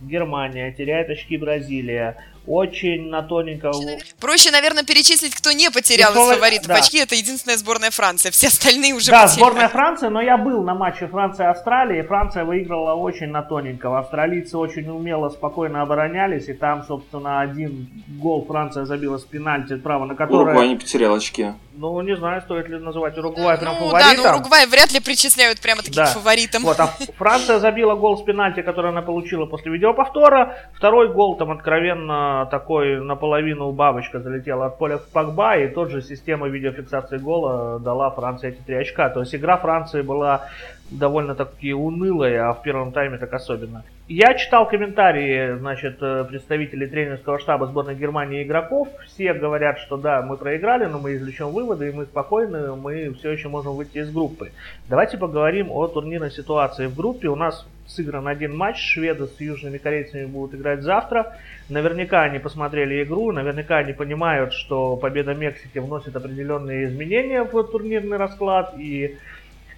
Германия, 0.00 0.72
теряет 0.72 1.10
очки 1.10 1.36
Бразилия 1.36 2.16
очень 2.50 3.08
на 3.08 3.22
тоненького. 3.22 3.72
Проще, 4.18 4.50
наверное, 4.50 4.82
перечислить, 4.82 5.34
кто 5.34 5.52
не 5.52 5.70
потерял 5.70 6.10
из 6.12 6.34
фаворитов 6.34 6.66
да. 6.66 6.74
очки. 6.74 6.98
Это 6.98 7.14
единственная 7.14 7.56
сборная 7.56 7.90
Франция. 7.92 8.32
Все 8.32 8.48
остальные 8.48 8.94
уже 8.94 9.12
Да, 9.12 9.22
потеряли. 9.22 9.38
сборная 9.38 9.68
Франции, 9.68 10.08
но 10.08 10.20
я 10.20 10.36
был 10.36 10.64
на 10.64 10.74
матче 10.74 11.06
Франция-Австралия, 11.06 12.00
и 12.00 12.02
Франция 12.02 12.44
выиграла 12.44 12.94
очень 12.94 13.28
на 13.28 13.42
тоненького. 13.42 14.00
Австралийцы 14.00 14.58
очень 14.58 14.88
умело, 14.88 15.28
спокойно 15.28 15.82
оборонялись, 15.82 16.48
и 16.48 16.52
там, 16.52 16.84
собственно, 16.84 17.40
один 17.40 17.88
гол 18.08 18.44
Франция 18.46 18.84
забила 18.84 19.18
с 19.18 19.24
пенальти, 19.24 19.76
право 19.76 20.06
на 20.06 20.16
которое... 20.16 20.46
Уругвай 20.46 20.68
не 20.68 20.76
потерял 20.76 21.14
очки. 21.14 21.52
Ну, 21.72 22.00
не 22.02 22.16
знаю, 22.16 22.40
стоит 22.42 22.68
ли 22.68 22.78
называть 22.78 23.16
Уругвай 23.16 23.56
прям 23.56 23.74
ну, 23.74 23.90
фаворитом. 23.90 24.16
Да, 24.16 24.22
но 24.22 24.36
Уругвай 24.36 24.66
вряд 24.66 24.92
ли 24.92 25.00
причисляют 25.00 25.60
прямо 25.60 25.82
таким 25.82 26.04
да. 26.04 26.06
фаворитом. 26.06 26.62
Вот, 26.62 26.80
а 26.80 26.86
Франция 27.16 27.60
забила 27.60 27.94
гол 27.94 28.18
с 28.18 28.22
пенальти, 28.22 28.62
который 28.62 28.90
она 28.90 29.02
получила 29.02 29.46
после 29.46 29.70
видеоповтора. 29.70 30.56
Второй 30.74 31.12
гол 31.12 31.36
там 31.36 31.52
откровенно 31.52 32.48
такой 32.50 33.00
наполовину 33.00 33.70
бабочка 33.70 34.20
залетела 34.20 34.66
от 34.66 34.78
поля 34.78 34.98
в 34.98 35.08
Погба, 35.08 35.56
и 35.56 35.68
тот 35.68 35.90
же 35.90 36.02
система 36.02 36.48
видеофиксации 36.48 37.18
гола 37.18 37.78
дала 37.78 38.10
Франции 38.10 38.48
эти 38.48 38.60
три 38.62 38.74
очка. 38.74 39.08
То 39.08 39.20
есть 39.20 39.34
игра 39.34 39.56
Франции 39.56 40.02
была 40.02 40.48
довольно-таки 40.90 41.72
унылая, 41.72 42.48
а 42.48 42.54
в 42.54 42.62
первом 42.62 42.92
тайме 42.92 43.18
так 43.18 43.32
особенно. 43.32 43.84
Я 44.08 44.34
читал 44.34 44.66
комментарии, 44.66 45.56
значит, 45.58 45.98
э, 46.00 46.24
представителей 46.28 46.88
тренерского 46.88 47.38
штаба 47.38 47.66
сборной 47.66 47.94
Германии 47.94 48.42
игроков. 48.42 48.88
Все 49.06 49.32
говорят, 49.32 49.78
что 49.78 49.96
да, 49.96 50.20
мы 50.22 50.36
проиграли, 50.36 50.86
но 50.86 50.98
мы 50.98 51.14
извлечем 51.14 51.50
выводы, 51.50 51.88
и 51.88 51.92
мы 51.92 52.06
спокойны, 52.06 52.74
мы 52.74 53.12
все 53.14 53.30
еще 53.30 53.48
можем 53.48 53.74
выйти 53.74 53.98
из 53.98 54.10
группы. 54.10 54.50
Давайте 54.88 55.16
поговорим 55.16 55.70
о 55.70 55.86
турнирной 55.86 56.32
ситуации 56.32 56.86
в 56.86 56.96
группе. 56.96 57.28
У 57.28 57.36
нас 57.36 57.64
сыгран 57.86 58.26
один 58.26 58.56
матч, 58.56 58.78
шведы 58.78 59.26
с 59.26 59.40
южными 59.40 59.78
корейцами 59.78 60.26
будут 60.26 60.58
играть 60.58 60.82
завтра. 60.82 61.36
Наверняка 61.68 62.22
они 62.22 62.40
посмотрели 62.40 63.04
игру, 63.04 63.30
наверняка 63.30 63.78
они 63.78 63.92
понимают, 63.92 64.52
что 64.52 64.96
победа 64.96 65.34
Мексики 65.34 65.78
вносит 65.78 66.16
определенные 66.16 66.86
изменения 66.86 67.44
в 67.44 67.62
турнирный 67.62 68.16
расклад, 68.16 68.74
и 68.76 69.18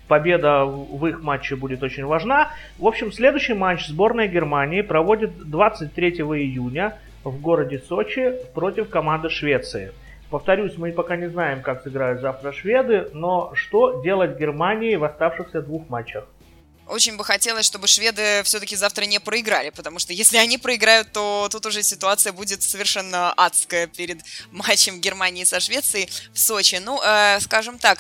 победа 0.09 0.65
в 0.65 1.07
их 1.07 1.23
матче 1.23 1.57
будет 1.57 1.83
очень 1.83 2.05
важна. 2.05 2.51
В 2.79 2.87
общем, 2.87 3.13
следующий 3.13 3.55
матч 3.55 3.87
сборная 3.87 4.29
Германии 4.29 4.83
проводит 4.83 5.49
23 5.49 6.11
июня 6.11 6.99
в 7.25 7.41
городе 7.41 7.79
Сочи 7.89 8.33
против 8.55 8.89
команды 8.89 9.31
Швеции. 9.31 9.93
Повторюсь, 10.31 10.79
мы 10.79 10.93
пока 10.93 11.17
не 11.17 11.29
знаем, 11.29 11.61
как 11.61 11.83
сыграют 11.83 12.23
завтра 12.23 12.53
шведы, 12.53 13.09
но 13.13 13.53
что 13.55 14.01
делать 14.03 14.39
Германии 14.39 14.97
в 14.97 15.05
оставшихся 15.05 15.61
двух 15.61 15.91
матчах? 15.91 16.25
Очень 16.87 17.17
бы 17.17 17.25
хотелось, 17.25 17.65
чтобы 17.65 17.87
шведы 17.87 18.43
все-таки 18.45 18.75
завтра 18.75 19.05
не 19.05 19.21
проиграли, 19.21 19.71
потому 19.71 19.99
что 19.99 20.13
если 20.13 20.37
они 20.37 20.59
проиграют, 20.59 21.13
то 21.13 21.49
тут 21.51 21.65
уже 21.67 21.83
ситуация 21.83 22.33
будет 22.33 22.63
совершенно 22.63 23.33
адская 23.33 23.87
перед 23.87 24.19
матчем 24.51 25.01
Германии 25.01 25.45
со 25.45 25.61
Швецией 25.61 26.11
в 26.35 26.39
Сочи. 26.39 26.81
Ну, 26.85 27.01
э, 27.03 27.39
скажем 27.41 27.79
так, 27.79 27.99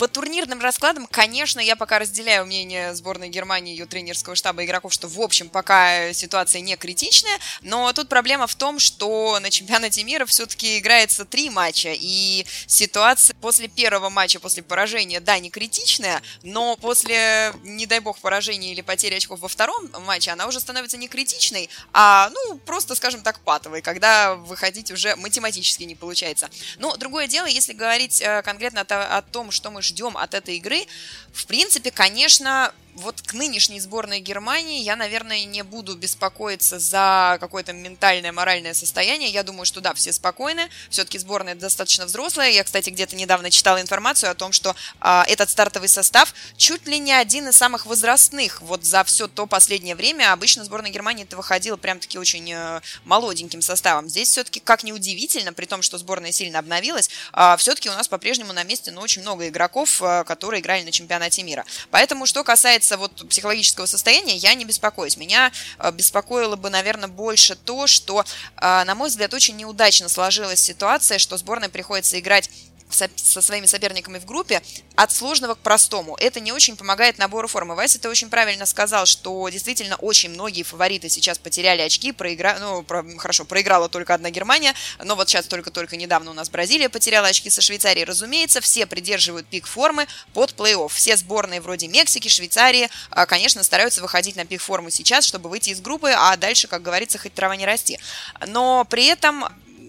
по 0.00 0.08
турнирным 0.08 0.62
раскладам, 0.62 1.06
конечно, 1.06 1.60
я 1.60 1.76
пока 1.76 1.98
разделяю 1.98 2.46
мнение 2.46 2.94
сборной 2.94 3.28
Германии 3.28 3.72
ее 3.72 3.84
тренерского 3.84 4.34
штаба 4.34 4.64
игроков, 4.64 4.94
что, 4.94 5.08
в 5.08 5.20
общем, 5.20 5.50
пока 5.50 6.14
ситуация 6.14 6.62
не 6.62 6.74
критичная, 6.76 7.38
но 7.60 7.92
тут 7.92 8.08
проблема 8.08 8.46
в 8.46 8.54
том, 8.54 8.78
что 8.78 9.38
на 9.40 9.50
чемпионате 9.50 10.02
мира 10.02 10.24
все-таки 10.24 10.78
играется 10.78 11.26
три 11.26 11.50
матча, 11.50 11.92
и 11.94 12.46
ситуация 12.66 13.36
после 13.42 13.68
первого 13.68 14.08
матча, 14.08 14.40
после 14.40 14.62
поражения, 14.62 15.20
да, 15.20 15.38
не 15.38 15.50
критичная, 15.50 16.22
но 16.42 16.76
после, 16.76 17.52
не 17.62 17.84
дай 17.84 18.00
бог, 18.00 18.18
поражения 18.20 18.72
или 18.72 18.80
потери 18.80 19.16
очков 19.16 19.40
во 19.40 19.48
втором 19.48 19.90
матче, 20.06 20.30
она 20.30 20.46
уже 20.46 20.60
становится 20.60 20.96
не 20.96 21.08
критичной, 21.08 21.68
а, 21.92 22.30
ну, 22.30 22.56
просто, 22.64 22.94
скажем 22.94 23.20
так, 23.20 23.40
патовой, 23.40 23.82
когда 23.82 24.34
выходить 24.34 24.90
уже 24.90 25.14
математически 25.16 25.82
не 25.82 25.94
получается. 25.94 26.48
Но 26.78 26.96
другое 26.96 27.26
дело, 27.26 27.44
если 27.44 27.74
говорить 27.74 28.22
э, 28.22 28.40
конкретно 28.40 28.80
о 28.80 29.20
том, 29.20 29.50
что 29.50 29.70
мы 29.70 29.82
ждем 29.90 30.16
от 30.16 30.34
этой 30.34 30.56
игры, 30.56 30.86
в 31.32 31.46
принципе, 31.46 31.90
конечно, 31.90 32.72
вот 33.00 33.22
к 33.22 33.32
нынешней 33.32 33.80
сборной 33.80 34.20
Германии 34.20 34.82
я, 34.82 34.96
наверное, 34.96 35.44
не 35.44 35.62
буду 35.62 35.96
беспокоиться 35.96 36.78
за 36.78 37.38
какое-то 37.40 37.72
ментальное, 37.72 38.32
моральное 38.32 38.74
состояние. 38.74 39.30
Я 39.30 39.42
думаю, 39.42 39.64
что 39.64 39.80
да, 39.80 39.94
все 39.94 40.12
спокойны. 40.12 40.68
Все-таки 40.90 41.18
сборная 41.18 41.54
достаточно 41.54 42.06
взрослая. 42.06 42.50
Я, 42.50 42.64
кстати, 42.64 42.90
где-то 42.90 43.16
недавно 43.16 43.50
читала 43.50 43.80
информацию 43.80 44.30
о 44.30 44.34
том, 44.34 44.52
что 44.52 44.76
а, 45.00 45.24
этот 45.26 45.50
стартовый 45.50 45.88
состав 45.88 46.34
чуть 46.56 46.86
ли 46.86 46.98
не 46.98 47.12
один 47.12 47.48
из 47.48 47.56
самых 47.56 47.86
возрастных. 47.86 48.60
Вот 48.62 48.84
за 48.84 49.02
все 49.04 49.26
то 49.26 49.46
последнее 49.46 49.94
время 49.94 50.32
обычно 50.32 50.64
сборная 50.64 50.90
Германии 50.90 51.24
это 51.24 51.36
выходила 51.36 51.76
прям-таки 51.76 52.18
очень 52.18 52.52
э, 52.52 52.80
молоденьким 53.04 53.62
составом. 53.62 54.08
Здесь 54.08 54.28
все-таки, 54.28 54.60
как 54.60 54.84
ни 54.84 54.92
удивительно, 54.92 55.52
при 55.52 55.66
том, 55.66 55.82
что 55.82 55.98
сборная 55.98 56.32
сильно 56.32 56.58
обновилась, 56.58 57.10
а, 57.32 57.56
все-таки 57.56 57.88
у 57.88 57.92
нас 57.92 58.08
по-прежнему 58.08 58.52
на 58.52 58.64
месте 58.64 58.90
ну, 58.90 59.00
очень 59.00 59.22
много 59.22 59.48
игроков, 59.48 60.02
а, 60.02 60.24
которые 60.24 60.60
играли 60.60 60.82
на 60.82 60.92
чемпионате 60.92 61.42
мира. 61.42 61.64
Поэтому, 61.90 62.26
что 62.26 62.44
касается 62.44 62.89
вот 62.96 63.28
психологического 63.28 63.86
состояния, 63.86 64.36
я 64.36 64.54
не 64.54 64.64
беспокоюсь. 64.64 65.16
Меня 65.16 65.52
а, 65.78 65.90
беспокоило 65.92 66.56
бы, 66.56 66.70
наверное, 66.70 67.08
больше 67.08 67.56
то, 67.56 67.86
что, 67.86 68.24
а, 68.56 68.84
на 68.84 68.94
мой 68.94 69.08
взгляд, 69.08 69.34
очень 69.34 69.56
неудачно 69.56 70.08
сложилась 70.08 70.60
ситуация, 70.60 71.18
что 71.18 71.36
сборной 71.36 71.68
приходится 71.68 72.18
играть 72.18 72.50
со 72.92 73.42
своими 73.42 73.66
соперниками 73.66 74.18
в 74.18 74.24
группе 74.24 74.62
от 74.96 75.12
сложного 75.12 75.54
к 75.54 75.58
простому. 75.58 76.16
Это 76.16 76.40
не 76.40 76.52
очень 76.52 76.76
помогает 76.76 77.18
набору 77.18 77.48
формы. 77.48 77.74
Вайс 77.74 77.96
это 77.96 78.08
очень 78.08 78.28
правильно 78.28 78.66
сказал, 78.66 79.06
что 79.06 79.48
действительно 79.48 79.96
очень 79.96 80.30
многие 80.30 80.62
фавориты 80.62 81.08
сейчас 81.08 81.38
потеряли 81.38 81.82
очки, 81.82 82.12
проигра... 82.12 82.58
ну, 82.60 82.82
про... 82.82 83.04
хорошо, 83.18 83.44
проиграла 83.44 83.88
только 83.88 84.14
одна 84.14 84.30
Германия, 84.30 84.74
но 85.02 85.16
вот 85.16 85.28
сейчас 85.28 85.46
только-только 85.46 85.96
недавно 85.96 86.30
у 86.30 86.34
нас 86.34 86.50
Бразилия 86.50 86.88
потеряла 86.88 87.28
очки 87.28 87.50
со 87.50 87.60
Швейцарией. 87.60 88.04
Разумеется, 88.04 88.60
все 88.60 88.86
придерживают 88.86 89.46
пик 89.46 89.66
формы 89.66 90.06
под 90.34 90.52
плей-офф. 90.52 90.90
Все 90.92 91.16
сборные 91.16 91.60
вроде 91.60 91.88
Мексики, 91.88 92.28
Швейцарии, 92.28 92.88
а, 93.10 93.26
конечно, 93.26 93.62
стараются 93.62 94.02
выходить 94.02 94.36
на 94.36 94.44
пик 94.44 94.60
формы 94.60 94.90
сейчас, 94.90 95.24
чтобы 95.24 95.48
выйти 95.48 95.70
из 95.70 95.80
группы, 95.80 96.10
а 96.10 96.36
дальше, 96.36 96.68
как 96.68 96.82
говорится, 96.82 97.18
хоть 97.18 97.34
трава 97.34 97.56
не 97.56 97.66
расти. 97.66 97.98
Но 98.46 98.84
при 98.84 99.06
этом 99.06 99.44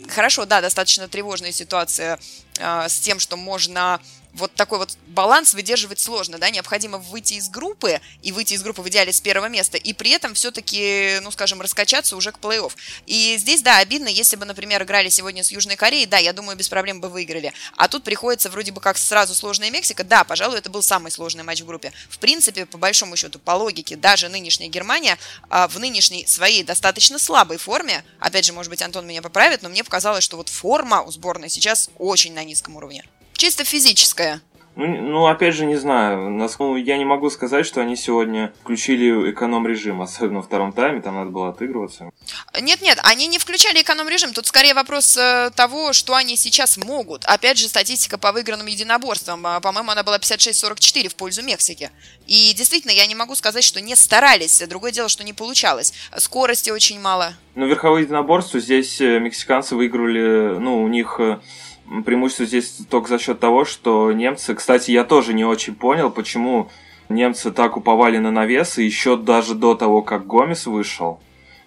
хорошо, 0.09 0.45
да, 0.45 0.61
достаточно 0.61 1.07
тревожная 1.07 1.51
ситуация 1.51 2.19
с 2.61 2.99
тем, 2.99 3.19
что 3.19 3.37
можно 3.37 3.99
вот 4.33 4.53
такой 4.53 4.77
вот 4.77 4.97
баланс 5.07 5.53
выдерживать 5.53 5.99
сложно, 5.99 6.37
да, 6.37 6.49
необходимо 6.49 6.97
выйти 6.97 7.33
из 7.33 7.49
группы, 7.49 7.99
и 8.21 8.31
выйти 8.31 8.53
из 8.53 8.63
группы 8.63 8.81
в 8.81 8.89
идеале 8.89 9.11
с 9.11 9.19
первого 9.19 9.47
места, 9.47 9.77
и 9.77 9.93
при 9.93 10.11
этом 10.11 10.33
все-таки, 10.33 11.19
ну, 11.21 11.31
скажем, 11.31 11.61
раскачаться 11.61 12.15
уже 12.15 12.31
к 12.31 12.39
плей-офф. 12.39 12.71
И 13.05 13.37
здесь, 13.37 13.61
да, 13.61 13.77
обидно, 13.77 14.07
если 14.07 14.35
бы, 14.35 14.45
например, 14.45 14.83
играли 14.83 15.09
сегодня 15.09 15.43
с 15.43 15.51
Южной 15.51 15.75
Кореей, 15.75 16.05
да, 16.05 16.17
я 16.17 16.33
думаю, 16.33 16.57
без 16.57 16.69
проблем 16.69 17.01
бы 17.01 17.09
выиграли. 17.09 17.53
А 17.75 17.87
тут 17.87 18.03
приходится 18.03 18.49
вроде 18.49 18.71
бы 18.71 18.79
как 18.79 18.97
сразу 18.97 19.35
сложная 19.35 19.69
Мексика, 19.69 20.03
да, 20.03 20.23
пожалуй, 20.23 20.57
это 20.57 20.69
был 20.69 20.81
самый 20.81 21.11
сложный 21.11 21.43
матч 21.43 21.61
в 21.61 21.65
группе. 21.65 21.91
В 22.09 22.19
принципе, 22.19 22.65
по 22.65 22.77
большому 22.77 23.15
счету, 23.17 23.39
по 23.39 23.51
логике, 23.51 23.95
даже 23.95 24.29
нынешняя 24.29 24.69
Германия 24.69 25.17
а, 25.49 25.67
в 25.67 25.79
нынешней 25.79 26.25
своей 26.25 26.63
достаточно 26.63 27.19
слабой 27.19 27.57
форме, 27.57 28.03
опять 28.19 28.45
же, 28.45 28.53
может 28.53 28.69
быть, 28.69 28.81
Антон 28.81 29.05
меня 29.05 29.21
поправит, 29.21 29.61
но 29.61 29.69
мне 29.69 29.83
показалось, 29.83 30.23
что 30.23 30.37
вот 30.37 30.49
форма 30.49 31.01
у 31.01 31.11
сборной 31.11 31.49
сейчас 31.49 31.89
очень 31.97 32.33
на 32.33 32.43
низком 32.43 32.75
уровне. 32.75 33.03
Чисто 33.41 33.63
физическое. 33.63 34.39
Ну, 34.75 34.85
ну, 34.85 35.25
опять 35.25 35.55
же, 35.55 35.65
не 35.65 35.75
знаю. 35.75 36.29
Ну, 36.29 36.75
я 36.75 36.99
не 36.99 37.05
могу 37.05 37.31
сказать, 37.31 37.65
что 37.65 37.81
они 37.81 37.95
сегодня 37.95 38.53
включили 38.61 39.31
эконом-режим, 39.31 39.99
особенно 39.99 40.41
во 40.41 40.43
втором 40.43 40.71
тайме, 40.71 41.01
там 41.01 41.15
надо 41.15 41.31
было 41.31 41.49
отыгрываться. 41.49 42.11
Нет-нет, 42.61 42.99
они 43.01 43.25
не 43.25 43.39
включали 43.39 43.81
эконом-режим. 43.81 44.33
Тут 44.33 44.45
скорее 44.45 44.75
вопрос 44.75 45.17
э, 45.17 45.49
того, 45.55 45.91
что 45.91 46.13
они 46.13 46.35
сейчас 46.35 46.77
могут. 46.77 47.25
Опять 47.25 47.57
же, 47.57 47.67
статистика 47.67 48.19
по 48.19 48.31
выигранным 48.31 48.67
единоборствам. 48.67 49.43
А, 49.47 49.59
по-моему, 49.59 49.89
она 49.89 50.03
была 50.03 50.19
56-44 50.19 51.09
в 51.09 51.15
пользу 51.15 51.41
Мексики. 51.41 51.89
И 52.27 52.53
действительно, 52.55 52.91
я 52.91 53.07
не 53.07 53.15
могу 53.15 53.33
сказать, 53.33 53.63
что 53.63 53.81
не 53.81 53.95
старались. 53.95 54.61
Другое 54.69 54.91
дело, 54.91 55.09
что 55.09 55.23
не 55.23 55.33
получалось. 55.33 55.93
Скорости 56.15 56.69
очень 56.69 57.01
мало. 57.01 57.33
Ну, 57.55 57.65
верховое 57.65 58.03
единоборство 58.03 58.59
здесь 58.59 59.01
э, 59.01 59.19
мексиканцы 59.19 59.75
выиграли, 59.75 60.59
ну, 60.59 60.83
у 60.83 60.87
них 60.87 61.15
э, 61.19 61.39
преимущество 62.05 62.45
здесь 62.45 62.77
только 62.89 63.09
за 63.09 63.19
счет 63.19 63.39
того, 63.39 63.65
что 63.65 64.11
немцы... 64.11 64.55
Кстати, 64.55 64.91
я 64.91 65.03
тоже 65.03 65.33
не 65.33 65.45
очень 65.45 65.75
понял, 65.75 66.09
почему 66.09 66.69
немцы 67.09 67.51
так 67.51 67.77
уповали 67.77 68.17
на 68.17 68.31
навесы 68.31 68.81
еще 68.81 69.17
даже 69.17 69.55
до 69.55 69.75
того, 69.75 70.01
как 70.01 70.25
Гомес 70.27 70.65
вышел. 70.65 71.19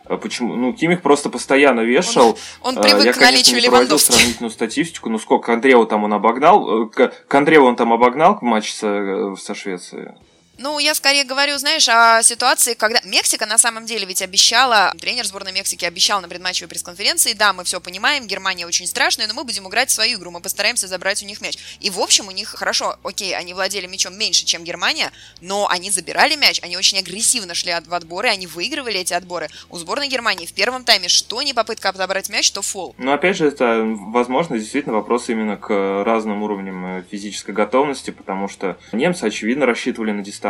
А 0.06 0.16
почему? 0.18 0.54
Ну, 0.54 0.72
Кимих 0.74 1.00
просто 1.00 1.30
постоянно 1.30 1.80
вешал. 1.80 2.38
Он, 2.60 2.76
он 2.76 2.82
привык 2.82 3.04
я, 3.04 3.12
к 3.12 3.20
наличию 3.20 3.62
конечно, 3.62 3.92
не 3.92 3.98
сравнительную 3.98 4.50
статистику, 4.50 5.08
ну 5.08 5.18
сколько 5.18 5.52
Андреева 5.52 5.87
там 5.87 6.04
он 6.04 6.12
обогнал. 6.12 6.87
К, 6.88 7.12
к 7.26 7.34
Андрееву 7.34 7.66
он 7.66 7.76
там 7.76 7.92
обогнал 7.92 8.38
в 8.38 8.42
матче 8.42 8.74
со, 8.74 9.34
со 9.37 9.54
Швецией. 9.54 10.12
Ну, 10.56 10.78
я 10.78 10.94
скорее 10.94 11.24
говорю, 11.24 11.58
знаешь, 11.58 11.88
о 11.88 12.22
ситуации, 12.22 12.74
когда 12.74 13.00
Мексика 13.04 13.44
на 13.46 13.58
самом 13.58 13.86
деле 13.86 14.06
ведь 14.06 14.22
обещала, 14.22 14.92
тренер 15.00 15.24
сборной 15.26 15.52
Мексики 15.52 15.84
обещал 15.84 16.20
на 16.20 16.28
предматчевой 16.28 16.68
пресс-конференции, 16.68 17.32
да, 17.32 17.52
мы 17.52 17.64
все 17.64 17.80
понимаем, 17.80 18.26
Германия 18.26 18.66
очень 18.66 18.86
страшная, 18.86 19.26
но 19.26 19.34
мы 19.34 19.44
будем 19.44 19.66
играть 19.68 19.90
свою 19.90 20.18
игру, 20.18 20.30
мы 20.30 20.40
постараемся 20.40 20.86
забрать 20.86 21.22
у 21.22 21.26
них 21.26 21.40
мяч. 21.40 21.58
И, 21.80 21.90
в 21.90 21.98
общем, 21.98 22.28
у 22.28 22.30
них 22.30 22.48
хорошо, 22.48 22.96
окей, 23.02 23.34
они 23.34 23.52
владели 23.52 23.86
мячом 23.86 24.16
меньше, 24.16 24.44
чем 24.44 24.62
Германия, 24.62 25.10
но 25.40 25.68
они 25.68 25.90
забирали 25.90 26.36
мяч, 26.36 26.60
они 26.62 26.76
очень 26.76 26.98
агрессивно 26.98 27.54
шли 27.54 27.74
в 27.84 27.92
отборы, 27.92 28.28
они 28.28 28.46
выигрывали 28.46 29.00
эти 29.00 29.12
отборы. 29.12 29.48
У 29.70 29.78
сборной 29.78 30.08
Германии 30.08 30.46
в 30.46 30.52
первом 30.52 30.84
тайме 30.84 31.08
что 31.08 31.42
не 31.42 31.52
попытка 31.52 31.88
отобрать 31.88 32.28
мяч, 32.28 32.50
то 32.52 32.62
фол. 32.62 32.94
Ну, 32.98 33.12
опять 33.12 33.36
же, 33.36 33.46
это, 33.46 33.82
возможно, 33.84 34.58
действительно 34.58 34.94
вопрос 34.94 35.28
именно 35.28 35.56
к 35.56 36.04
разным 36.04 36.42
уровням 36.42 36.98
э, 36.98 37.04
физической 37.10 37.50
готовности, 37.50 38.10
потому 38.10 38.48
что 38.48 38.78
немцы, 38.92 39.24
очевидно, 39.24 39.66
рассчитывали 39.66 40.12
на 40.12 40.22
дистанцию, 40.22 40.43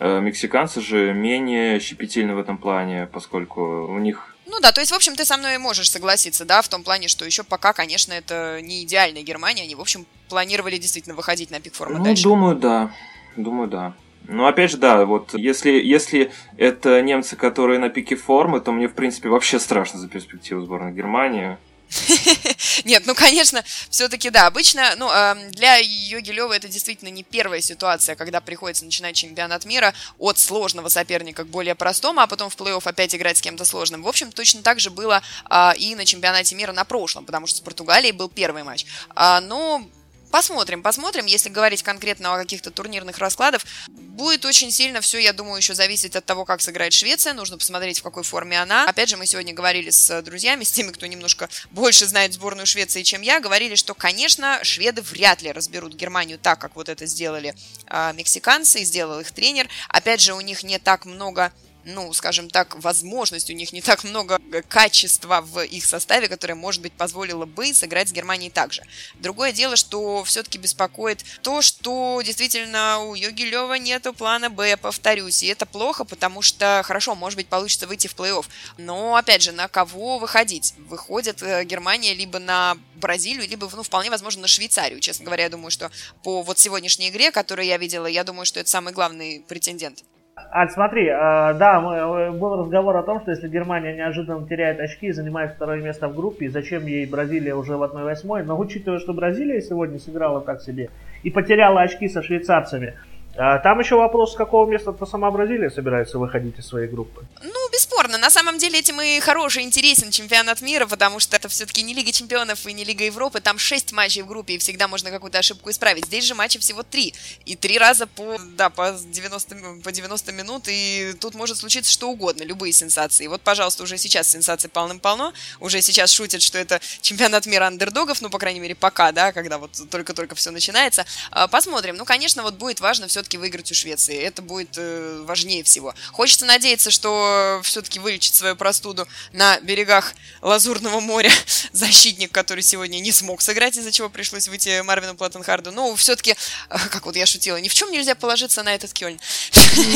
Э, 0.00 0.20
мексиканцы 0.20 0.80
же 0.80 1.12
менее 1.12 1.80
щепетильны 1.80 2.34
в 2.34 2.38
этом 2.38 2.56
плане, 2.56 3.08
поскольку 3.12 3.86
у 3.86 3.98
них 3.98 4.34
ну 4.50 4.60
да, 4.60 4.72
то 4.72 4.80
есть, 4.80 4.92
в 4.92 4.94
общем, 4.94 5.14
ты 5.14 5.26
со 5.26 5.36
мной 5.36 5.58
можешь 5.58 5.90
согласиться, 5.90 6.46
да, 6.46 6.62
в 6.62 6.68
том 6.68 6.82
плане, 6.82 7.08
что 7.08 7.26
еще 7.26 7.44
пока, 7.44 7.74
конечно, 7.74 8.14
это 8.14 8.60
не 8.62 8.82
идеальная 8.82 9.22
Германия, 9.22 9.64
они, 9.64 9.74
в 9.74 9.80
общем, 9.80 10.06
планировали 10.30 10.78
действительно 10.78 11.14
выходить 11.14 11.50
на 11.50 11.60
пик 11.60 11.74
формы 11.74 11.98
ну, 11.98 12.04
дальше. 12.04 12.22
думаю, 12.22 12.56
да, 12.56 12.90
думаю, 13.36 13.68
да. 13.68 13.92
Ну, 14.26 14.46
опять 14.46 14.70
же, 14.70 14.78
да, 14.78 15.04
вот 15.04 15.34
если, 15.34 15.72
если 15.72 16.32
это 16.56 17.02
немцы, 17.02 17.36
которые 17.36 17.78
на 17.78 17.90
пике 17.90 18.16
формы, 18.16 18.60
то 18.60 18.72
мне, 18.72 18.88
в 18.88 18.94
принципе, 18.94 19.28
вообще 19.28 19.58
страшно 19.58 19.98
за 19.98 20.08
перспективу 20.08 20.62
сборной 20.62 20.92
Германии. 20.92 21.58
Нет, 22.84 23.04
ну, 23.06 23.14
конечно, 23.14 23.64
все-таки 23.90 24.30
да. 24.30 24.46
Обычно, 24.46 24.94
ну, 24.96 25.08
для 25.50 25.76
Йогилева 25.76 26.52
это 26.52 26.68
действительно 26.68 27.08
не 27.08 27.22
первая 27.22 27.60
ситуация, 27.60 28.14
когда 28.14 28.40
приходится 28.40 28.84
начинать 28.84 29.16
чемпионат 29.16 29.64
мира 29.64 29.94
от 30.18 30.38
сложного 30.38 30.88
соперника 30.88 31.44
к 31.44 31.48
более 31.48 31.74
простому, 31.74 32.20
а 32.20 32.26
потом 32.26 32.50
в 32.50 32.56
плей-офф 32.56 32.82
опять 32.84 33.14
играть 33.14 33.38
с 33.38 33.40
кем-то 33.40 33.64
сложным. 33.64 34.02
В 34.02 34.08
общем, 34.08 34.32
точно 34.32 34.62
так 34.62 34.80
же 34.80 34.90
было 34.90 35.22
э, 35.50 35.72
и 35.78 35.94
на 35.94 36.04
чемпионате 36.04 36.54
мира 36.54 36.72
на 36.72 36.84
прошлом, 36.84 37.24
потому 37.24 37.46
что 37.46 37.58
с 37.58 37.60
Португалией 37.60 38.12
был 38.12 38.28
первый 38.28 38.62
матч. 38.62 38.86
А, 39.14 39.40
но 39.40 39.86
Посмотрим, 40.30 40.82
посмотрим. 40.82 41.26
Если 41.26 41.48
говорить 41.48 41.82
конкретно 41.82 42.34
о 42.34 42.38
каких-то 42.38 42.70
турнирных 42.70 43.18
раскладах, 43.18 43.62
будет 43.88 44.44
очень 44.44 44.70
сильно 44.70 45.00
все, 45.00 45.18
я 45.18 45.32
думаю, 45.32 45.56
еще 45.56 45.74
зависеть 45.74 46.16
от 46.16 46.24
того, 46.24 46.44
как 46.44 46.60
сыграет 46.60 46.92
Швеция. 46.92 47.32
Нужно 47.32 47.56
посмотреть, 47.56 48.00
в 48.00 48.02
какой 48.02 48.24
форме 48.24 48.60
она. 48.60 48.86
Опять 48.86 49.08
же, 49.08 49.16
мы 49.16 49.26
сегодня 49.26 49.54
говорили 49.54 49.90
с 49.90 50.20
друзьями, 50.22 50.64
с 50.64 50.70
теми, 50.70 50.90
кто 50.90 51.06
немножко 51.06 51.48
больше 51.70 52.06
знает 52.06 52.34
сборную 52.34 52.66
Швеции, 52.66 53.04
чем 53.04 53.22
я, 53.22 53.40
говорили, 53.40 53.74
что, 53.74 53.94
конечно, 53.94 54.58
шведы 54.64 55.00
вряд 55.02 55.40
ли 55.40 55.50
разберут 55.50 55.94
Германию 55.94 56.38
так, 56.38 56.58
как 56.58 56.76
вот 56.76 56.88
это 56.88 57.06
сделали 57.06 57.54
э, 57.86 58.12
мексиканцы, 58.14 58.84
сделал 58.84 59.20
их 59.20 59.30
тренер. 59.30 59.68
Опять 59.88 60.20
же, 60.20 60.34
у 60.34 60.40
них 60.40 60.62
не 60.62 60.78
так 60.78 61.06
много 61.06 61.52
ну, 61.88 62.12
скажем 62.12 62.50
так, 62.50 62.76
возможность, 62.82 63.50
у 63.50 63.54
них 63.54 63.72
не 63.72 63.80
так 63.80 64.04
много 64.04 64.38
качества 64.68 65.40
в 65.40 65.60
их 65.60 65.84
составе, 65.84 66.28
которое, 66.28 66.54
может 66.54 66.82
быть, 66.82 66.92
позволило 66.92 67.46
бы 67.46 67.72
сыграть 67.72 68.08
с 68.08 68.12
Германией 68.12 68.50
также. 68.50 68.82
Другое 69.14 69.52
дело, 69.52 69.76
что 69.76 70.22
все-таки 70.24 70.58
беспокоит 70.58 71.24
то, 71.42 71.62
что 71.62 72.20
действительно 72.24 72.98
у 72.98 73.14
Йогилева 73.14 73.74
нету 73.74 74.12
плана 74.12 74.50
Б, 74.50 74.76
повторюсь, 74.76 75.42
и 75.42 75.46
это 75.46 75.66
плохо, 75.66 76.04
потому 76.04 76.42
что, 76.42 76.82
хорошо, 76.84 77.14
может 77.14 77.36
быть, 77.36 77.48
получится 77.48 77.86
выйти 77.86 78.06
в 78.06 78.14
плей-офф, 78.14 78.46
но, 78.76 79.16
опять 79.16 79.42
же, 79.42 79.52
на 79.52 79.68
кого 79.68 80.18
выходить? 80.18 80.74
Выходит 80.78 81.42
э, 81.42 81.64
Германия 81.64 82.14
либо 82.14 82.38
на 82.38 82.76
Бразилию, 82.96 83.48
либо, 83.48 83.70
ну, 83.74 83.82
вполне 83.82 84.10
возможно, 84.10 84.42
на 84.42 84.48
Швейцарию. 84.48 85.00
Честно 85.00 85.24
говоря, 85.24 85.44
я 85.44 85.50
думаю, 85.50 85.70
что 85.70 85.90
по 86.22 86.42
вот 86.42 86.58
сегодняшней 86.58 87.08
игре, 87.08 87.30
которую 87.30 87.66
я 87.66 87.78
видела, 87.78 88.06
я 88.06 88.24
думаю, 88.24 88.44
что 88.44 88.60
это 88.60 88.68
самый 88.68 88.92
главный 88.92 89.44
претендент. 89.48 90.04
Ань, 90.50 90.70
смотри, 90.70 91.06
э, 91.06 91.54
да, 91.54 91.80
мы, 91.80 92.32
был 92.32 92.62
разговор 92.62 92.96
о 92.96 93.02
том, 93.02 93.20
что 93.20 93.30
если 93.30 93.48
Германия 93.48 93.94
неожиданно 93.94 94.46
теряет 94.46 94.80
очки 94.80 95.06
и 95.06 95.12
занимает 95.12 95.52
второе 95.52 95.80
место 95.82 96.08
в 96.08 96.14
группе, 96.14 96.48
зачем 96.48 96.86
ей 96.86 97.06
Бразилия 97.06 97.54
уже 97.54 97.76
в 97.76 97.82
1-8, 97.82 98.44
но 98.44 98.58
учитывая, 98.58 98.98
что 98.98 99.12
Бразилия 99.12 99.60
сегодня 99.60 99.98
сыграла 99.98 100.40
так 100.40 100.60
себе 100.60 100.90
и 101.22 101.30
потеряла 101.30 101.82
очки 101.82 102.08
со 102.08 102.22
швейцарцами, 102.22 102.86
э, 102.88 103.07
там 103.38 103.78
еще 103.78 103.94
вопрос, 103.94 104.32
с 104.32 104.36
какого 104.36 104.68
места-то 104.68 105.06
сама 105.06 105.30
Бразилия 105.30 105.70
собирается 105.70 106.18
выходить 106.18 106.58
из 106.58 106.66
своей 106.66 106.88
группы. 106.88 107.24
Ну, 107.42 107.70
бесспорно. 107.70 108.18
На 108.18 108.30
самом 108.30 108.58
деле 108.58 108.80
этим 108.80 109.00
и 109.00 109.20
хороший, 109.20 109.62
интересен 109.62 110.10
чемпионат 110.10 110.60
мира, 110.60 110.86
потому 110.86 111.20
что 111.20 111.36
это 111.36 111.48
все-таки 111.48 111.82
не 111.82 111.94
Лига 111.94 112.10
чемпионов 112.10 112.66
и 112.66 112.72
не 112.72 112.84
Лига 112.84 113.04
Европы. 113.04 113.40
Там 113.40 113.58
6 113.58 113.92
матчей 113.92 114.22
в 114.22 114.26
группе, 114.26 114.54
и 114.54 114.58
всегда 114.58 114.88
можно 114.88 115.10
какую-то 115.10 115.38
ошибку 115.38 115.70
исправить. 115.70 116.06
Здесь 116.06 116.24
же 116.24 116.34
матчей 116.34 116.60
всего 116.60 116.82
3. 116.82 117.14
И 117.44 117.56
3 117.56 117.78
раза 117.78 118.06
по, 118.06 118.38
да, 118.56 118.70
по, 118.70 118.90
90, 118.92 119.56
по 119.84 119.92
90 119.92 120.32
минут, 120.32 120.64
и 120.66 121.14
тут 121.20 121.34
может 121.34 121.58
случиться 121.58 121.92
что 121.92 122.10
угодно, 122.10 122.42
любые 122.42 122.72
сенсации. 122.72 123.28
Вот, 123.28 123.42
пожалуйста, 123.42 123.84
уже 123.84 123.98
сейчас 123.98 124.28
сенсаций 124.28 124.68
полным-полно. 124.68 125.32
Уже 125.60 125.80
сейчас 125.80 126.10
шутят, 126.10 126.42
что 126.42 126.58
это 126.58 126.80
чемпионат 127.02 127.46
мира 127.46 127.66
андердогов, 127.66 128.20
ну, 128.20 128.30
по 128.30 128.38
крайней 128.38 128.60
мере, 128.60 128.74
пока, 128.74 129.12
да, 129.12 129.30
когда 129.30 129.58
вот 129.58 129.70
только-только 129.90 130.34
все 130.34 130.50
начинается. 130.50 131.06
А, 131.30 131.46
посмотрим. 131.46 131.96
Ну, 131.96 132.04
конечно, 132.04 132.42
вот 132.42 132.54
будет 132.54 132.80
важно 132.80 133.06
все-таки 133.06 133.27
выиграть 133.36 133.70
у 133.70 133.74
Швеции. 133.74 134.18
Это 134.18 134.42
будет 134.42 134.76
э, 134.76 135.22
важнее 135.24 135.62
всего. 135.62 135.94
Хочется 136.12 136.46
надеяться, 136.46 136.90
что 136.90 137.60
все-таки 137.64 137.98
вылечит 137.98 138.34
свою 138.34 138.56
простуду 138.56 139.06
на 139.32 139.60
берегах 139.60 140.14
Лазурного 140.40 141.00
моря 141.00 141.30
защитник, 141.72 142.32
который 142.32 142.62
сегодня 142.62 142.98
не 143.00 143.12
смог 143.12 143.42
сыграть, 143.42 143.76
из-за 143.76 143.92
чего 143.92 144.08
пришлось 144.08 144.48
выйти 144.48 144.80
Марвину 144.82 145.14
Платтенхарду. 145.14 145.72
Ну, 145.72 145.94
все-таки, 145.96 146.34
как 146.68 147.06
вот 147.06 147.16
я 147.16 147.26
шутила, 147.26 147.56
ни 147.56 147.68
в 147.68 147.74
чем 147.74 147.90
нельзя 147.90 148.14
положиться 148.14 148.62
на 148.62 148.74
этот 148.74 148.92
Кёльн. 148.92 149.18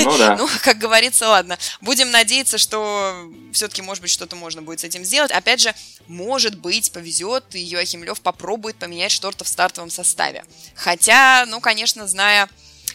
Ну, 0.04 0.18
да. 0.18 0.36
ну, 0.38 0.48
как 0.62 0.78
говорится, 0.78 1.28
ладно. 1.28 1.58
Будем 1.80 2.10
надеяться, 2.10 2.58
что 2.58 3.30
все-таки, 3.52 3.82
может 3.82 4.02
быть, 4.02 4.10
что-то 4.10 4.36
можно 4.36 4.62
будет 4.62 4.80
с 4.80 4.84
этим 4.84 5.04
сделать. 5.04 5.30
Опять 5.30 5.60
же, 5.60 5.74
может 6.06 6.58
быть, 6.58 6.92
повезет, 6.92 7.44
и 7.54 7.60
Йоахим 7.60 8.04
Лев 8.04 8.20
попробует 8.20 8.76
поменять 8.76 9.12
что-то 9.12 9.44
в 9.44 9.48
стартовом 9.48 9.90
составе. 9.90 10.44
Хотя, 10.74 11.46
ну, 11.46 11.60
конечно, 11.60 12.06
зная 12.06 12.48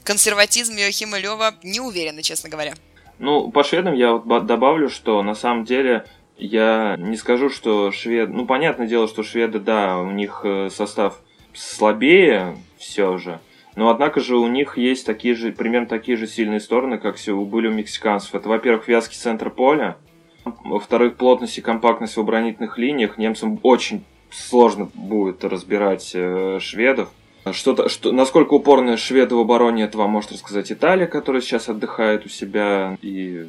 консерватизм 0.08 0.78
Йохима 0.78 1.20
Лева 1.20 1.56
не 1.64 1.82
уверена, 1.82 2.24
честно 2.24 2.50
говоря. 2.50 2.76
Ну, 3.20 3.52
по 3.52 3.64
шведам 3.66 3.94
я 3.94 4.14
вот 4.14 4.46
добавлю, 4.46 4.90
что 4.90 5.22
на 5.22 5.36
самом 5.36 5.66
деле 5.66 6.06
я 6.38 6.96
не 6.98 7.18
скажу, 7.18 7.50
что 7.50 7.92
швед... 7.92 8.30
Ну, 8.30 8.46
понятное 8.46 8.88
дело, 8.88 9.10
что 9.10 9.24
шведы, 9.24 9.60
да, 9.60 9.98
у 10.00 10.12
них 10.12 10.42
э, 10.46 10.70
состав 10.72 11.20
слабее 11.54 12.56
все 12.78 13.18
же. 13.18 13.40
Но, 13.76 13.90
однако 13.90 14.22
же, 14.22 14.38
у 14.38 14.48
них 14.48 14.78
есть 14.78 15.06
такие 15.06 15.36
же, 15.36 15.52
примерно 15.52 15.88
такие 15.88 16.16
же 16.16 16.26
сильные 16.26 16.62
стороны, 16.62 17.00
как 17.00 17.18
были 17.28 17.68
у 17.68 17.74
мексиканцев. 17.74 18.34
Это, 18.34 18.48
во-первых, 18.48 18.88
вязкий 18.88 19.18
центр 19.18 19.50
поля. 19.50 19.98
Во-вторых, 20.46 21.18
плотность 21.18 21.58
и 21.58 21.62
компактность 21.62 22.16
в 22.16 22.20
оборонительных 22.22 22.78
линиях. 22.78 23.18
Немцам 23.18 23.60
очень 23.62 24.06
сложно 24.32 24.90
будет 24.94 25.44
разбирать 25.44 26.12
э, 26.14 26.60
шведов. 26.62 27.10
Что-то, 27.54 27.90
что, 27.90 28.12
насколько 28.12 28.54
упорны 28.54 28.98
шведы 28.98 29.36
в 29.36 29.40
обороне, 29.40 29.84
это 29.84 29.98
вам 29.98 30.12
может 30.12 30.32
рассказать 30.32 30.72
Италия, 30.72 31.08
которая 31.08 31.42
сейчас 31.42 31.70
отдыхает 31.70 32.26
у 32.26 32.30
себя 32.30 32.98
и, 33.02 33.46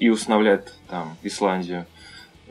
и 0.00 0.08
устанавливает 0.08 0.74
там 0.88 1.16
Исландию 1.22 1.86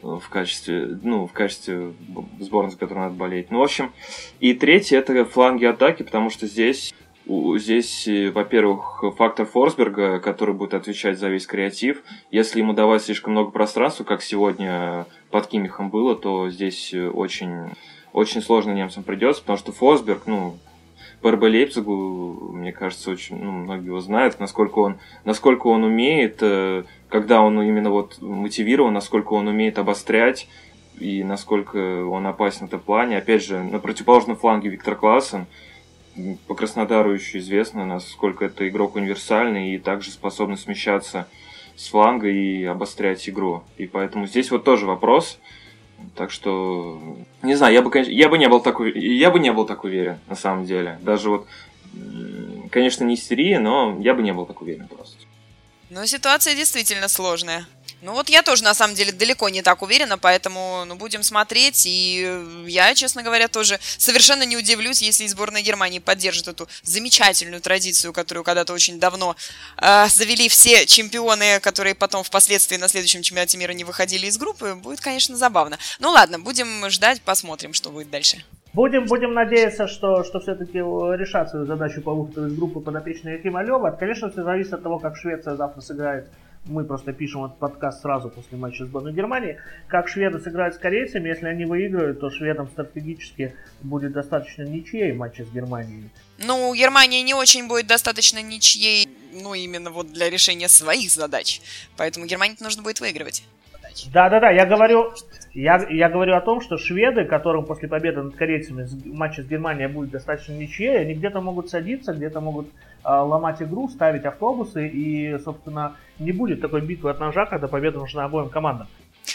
в 0.02 0.30
качестве, 0.30 1.00
ну, 1.02 1.26
в 1.26 1.34
качестве 1.34 1.94
сборной, 2.40 2.72
за 2.72 2.78
которую 2.78 3.06
надо 3.06 3.16
болеть. 3.16 3.50
Ну, 3.50 3.60
в 3.60 3.64
общем, 3.64 3.92
и 4.40 4.54
третье 4.54 5.00
это 5.00 5.26
фланги 5.26 5.66
атаки, 5.66 6.04
потому 6.04 6.30
что 6.30 6.48
здесь 6.48 6.94
Здесь, 7.28 8.08
во-первых, 8.36 9.04
фактор 9.18 9.48
Форсберга, 9.48 10.20
который 10.20 10.54
будет 10.54 10.76
отвечать 10.76 11.18
за 11.18 11.28
весь 11.30 11.48
креатив. 11.48 12.04
Если 12.30 12.60
ему 12.60 12.74
давать 12.74 13.02
слишком 13.02 13.34
много 13.34 13.50
пространства, 13.50 14.04
как 14.04 14.22
сегодня 14.22 15.08
под 15.32 15.48
Кимихом 15.48 15.90
было, 15.90 16.16
то 16.16 16.52
здесь 16.52 16.94
очень, 16.94 17.72
очень 18.16 18.42
сложно 18.42 18.72
немцам 18.72 19.04
придется, 19.04 19.42
потому 19.42 19.58
что 19.58 19.74
Форсберг, 19.74 20.22
ну, 20.26 20.58
по 21.22 21.32
РБ 21.32 21.44
Лейпцигу, 21.44 22.54
мне 22.54 22.72
кажется, 22.72 23.12
очень, 23.12 23.36
ну, 23.36 23.52
многие 23.52 23.88
его 23.88 24.00
знают, 24.00 24.40
насколько 24.40 24.80
он, 24.80 25.00
насколько 25.26 25.68
он 25.68 25.84
умеет, 25.84 26.38
э, 26.40 26.86
когда 27.10 27.42
он 27.42 27.62
именно 27.62 27.92
вот 27.92 28.22
мотивирован, 28.22 28.94
насколько 28.94 29.34
он 29.34 29.50
умеет 29.50 29.78
обострять 29.80 30.48
и 30.98 31.26
насколько 31.26 32.06
он 32.06 32.26
опасен 32.26 32.68
в 32.68 32.70
этом 32.70 32.80
плане. 32.80 33.18
Опять 33.18 33.44
же, 33.44 33.62
на 33.62 33.80
противоположном 33.80 34.38
фланге 34.38 34.70
Виктор 34.70 34.96
Классен, 34.96 35.46
по 36.48 36.56
Краснодару 36.56 37.12
еще 37.12 37.40
известно, 37.40 37.86
насколько 37.86 38.46
это 38.46 38.66
игрок 38.70 38.96
универсальный 38.96 39.76
и 39.76 39.78
также 39.78 40.12
способный 40.12 40.58
смещаться 40.58 41.28
с 41.76 41.90
фланга 41.90 42.30
и 42.30 42.64
обострять 42.64 43.28
игру. 43.28 43.64
И 43.76 43.88
поэтому 43.88 44.26
здесь 44.26 44.52
вот 44.52 44.64
тоже 44.64 44.86
вопрос– 44.86 45.38
так 46.16 46.32
что, 46.32 47.18
не 47.42 47.56
знаю, 47.56 47.74
я 47.74 47.82
бы, 47.82 47.90
конечно, 47.90 48.12
я 48.12 48.30
бы 48.30 48.38
не 48.38 48.48
был 48.48 48.62
такой, 48.62 48.92
я 48.98 49.32
бы 49.32 49.40
не 49.40 49.52
был 49.52 49.66
так 49.66 49.84
уверен, 49.84 50.18
на 50.28 50.36
самом 50.36 50.66
деле. 50.66 50.98
Даже 51.02 51.30
вот, 51.30 51.48
конечно, 52.72 53.04
не 53.04 53.16
истерия, 53.16 53.60
но 53.60 53.98
я 54.00 54.14
бы 54.14 54.24
не 54.24 54.34
был 54.34 54.46
так 54.46 54.62
уверен 54.62 54.88
просто. 54.88 55.18
Ну, 55.96 56.06
ситуация 56.06 56.56
действительно 56.56 57.08
сложная. 57.08 57.66
Ну 58.02 58.12
вот 58.12 58.28
я 58.28 58.44
тоже 58.44 58.66
на 58.66 58.74
самом 58.74 58.96
деле 58.96 59.14
далеко 59.14 59.48
не 59.48 59.62
так 59.62 59.82
уверена, 59.82 60.18
поэтому 60.18 60.84
ну, 60.86 60.96
будем 60.96 61.24
смотреть. 61.24 61.86
И 61.86 62.66
я, 62.68 62.94
честно 62.96 63.24
говоря, 63.24 63.48
тоже 63.48 63.80
совершенно 63.98 64.44
не 64.44 64.58
удивлюсь, 64.58 65.02
если 65.02 65.26
сборная 65.26 65.62
Германии 65.62 66.00
поддержит 66.00 66.50
эту 66.50 66.68
замечательную 66.84 67.62
традицию, 67.62 68.12
которую 68.12 68.44
когда-то 68.44 68.74
очень 68.74 69.00
давно 69.00 69.38
э, 69.78 70.10
завели 70.10 70.50
все 70.50 70.86
чемпионы, 70.86 71.62
которые 71.62 71.96
потом 71.96 72.26
впоследствии 72.26 72.76
на 72.76 72.90
следующем 72.90 73.22
чемпионате 73.22 73.58
мира 73.58 73.72
не 73.72 73.86
выходили 73.86 74.28
из 74.28 74.38
группы. 74.38 74.76
Будет, 74.76 75.00
конечно, 75.00 75.38
забавно. 75.38 75.80
Ну 76.00 76.10
ладно, 76.10 76.40
будем 76.40 76.90
ждать, 76.90 77.22
посмотрим, 77.22 77.72
что 77.72 77.90
будет 77.90 78.10
дальше. 78.10 78.44
Будем, 78.76 79.06
будем 79.06 79.34
надеяться, 79.34 79.88
что, 79.88 80.24
что 80.26 80.40
все-таки 80.42 80.80
решат 80.80 81.50
свою 81.50 81.66
задачу 81.66 82.02
по 82.02 82.14
выходу 82.14 82.48
из 82.48 82.58
группы 82.58 82.82
подопечной 82.82 83.38
Якима 83.38 83.64
Лева. 83.64 83.92
Конечно, 83.92 84.30
все 84.30 84.44
зависит 84.44 84.74
от 84.74 84.84
того, 84.84 85.00
как 85.00 85.16
Швеция 85.16 85.56
завтра 85.56 85.82
сыграет 85.82 86.28
мы 86.66 86.84
просто 86.84 87.14
пишем 87.14 87.46
этот 87.46 87.58
подкаст 87.60 88.02
сразу 88.02 88.30
после 88.30 88.58
матча 88.58 88.86
сборной 88.86 89.14
Германии, 89.14 89.60
как 89.88 90.08
шведы 90.08 90.40
сыграют 90.40 90.76
с 90.76 90.78
корейцами, 90.78 91.30
если 91.30 91.46
они 91.46 91.66
выиграют, 91.66 92.20
то 92.20 92.30
шведам 92.30 92.68
стратегически 92.68 93.56
будет 93.82 94.14
достаточно 94.14 94.64
ничьей 94.64 95.12
в 95.12 95.18
матче 95.18 95.46
с 95.46 95.50
Германией. 95.52 96.10
Ну, 96.40 96.74
Германии 96.74 97.22
не 97.22 97.34
очень 97.34 97.68
будет 97.68 97.88
достаточно 97.88 98.42
ничьей, 98.42 99.08
ну, 99.34 99.54
именно 99.54 99.92
вот 99.92 100.12
для 100.12 100.30
решения 100.30 100.68
своих 100.68 101.12
задач. 101.12 101.62
Поэтому 101.98 102.26
Германии 102.26 102.58
нужно 102.60 102.82
будет 102.82 103.00
выигрывать. 103.00 103.44
Да-да-да, 104.12 104.50
я 104.50 104.66
говорю, 104.66 105.14
я, 105.56 105.88
я 105.90 106.10
говорю 106.10 106.36
о 106.36 106.42
том, 106.42 106.60
что 106.60 106.78
шведы, 106.78 107.24
которым 107.24 107.66
после 107.66 107.88
победы 107.88 108.22
над 108.22 108.36
корейцами 108.36 108.84
в 108.84 109.14
матче 109.14 109.42
с 109.42 109.48
Германией 109.48 109.88
будет 109.88 110.12
достаточно 110.12 110.52
ничьей, 110.52 111.00
они 111.00 111.14
где-то 111.14 111.40
могут 111.40 111.70
садиться, 111.70 112.14
где-то 112.14 112.42
могут 112.42 112.68
э, 112.68 113.10
ломать 113.10 113.62
игру, 113.62 113.88
ставить 113.88 114.26
автобусы, 114.26 114.88
и, 114.88 115.38
собственно, 115.40 115.96
не 116.20 116.34
будет 116.34 116.60
такой 116.60 116.82
битвы 116.82 117.10
от 117.10 117.22
ножа, 117.22 117.46
когда 117.46 117.70
победа 117.70 118.00
нужна 118.00 118.26
обоим 118.26 118.50
командам. 118.50 118.88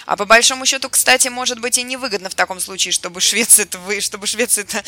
А 0.06 0.16
по 0.16 0.24
большому 0.24 0.66
счету, 0.66 0.88
кстати, 0.88 1.28
может 1.28 1.60
быть 1.60 1.78
и 1.78 1.82
невыгодно 1.82 2.28
в 2.28 2.34
таком 2.34 2.60
случае, 2.60 2.92
чтобы 2.92 3.20
Швеция 3.20 3.64
это 3.64 3.78
вы, 3.78 4.00
чтобы 4.00 4.26
Швеция 4.26 4.64
это 4.64 4.78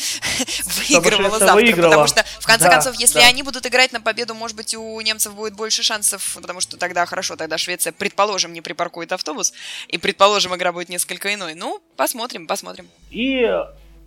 выигрывала 0.87 1.29
Швеция 1.29 1.47
завтра, 1.47 1.65
выиграла. 1.65 1.89
потому 1.89 2.07
что 2.07 2.23
в 2.39 2.45
конце 2.45 2.65
да, 2.65 2.71
концов, 2.71 2.95
если 2.95 3.19
да. 3.19 3.27
они 3.27 3.43
будут 3.43 3.65
играть 3.65 3.91
на 3.91 4.01
победу, 4.01 4.33
может 4.33 4.55
быть 4.55 4.75
у 4.75 5.01
немцев 5.01 5.33
будет 5.33 5.53
больше 5.53 5.83
шансов, 5.83 6.37
потому 6.41 6.59
что 6.59 6.77
тогда 6.77 7.05
хорошо, 7.05 7.35
тогда 7.35 7.57
Швеция, 7.57 7.93
предположим, 7.93 8.53
не 8.53 8.61
припаркует 8.61 9.11
автобус 9.11 9.53
и 9.87 9.97
предположим 9.97 10.55
игра 10.55 10.71
будет 10.71 10.89
несколько 10.89 11.33
иной. 11.33 11.53
Ну, 11.55 11.81
посмотрим, 11.95 12.47
посмотрим. 12.47 12.87
И 13.11 13.47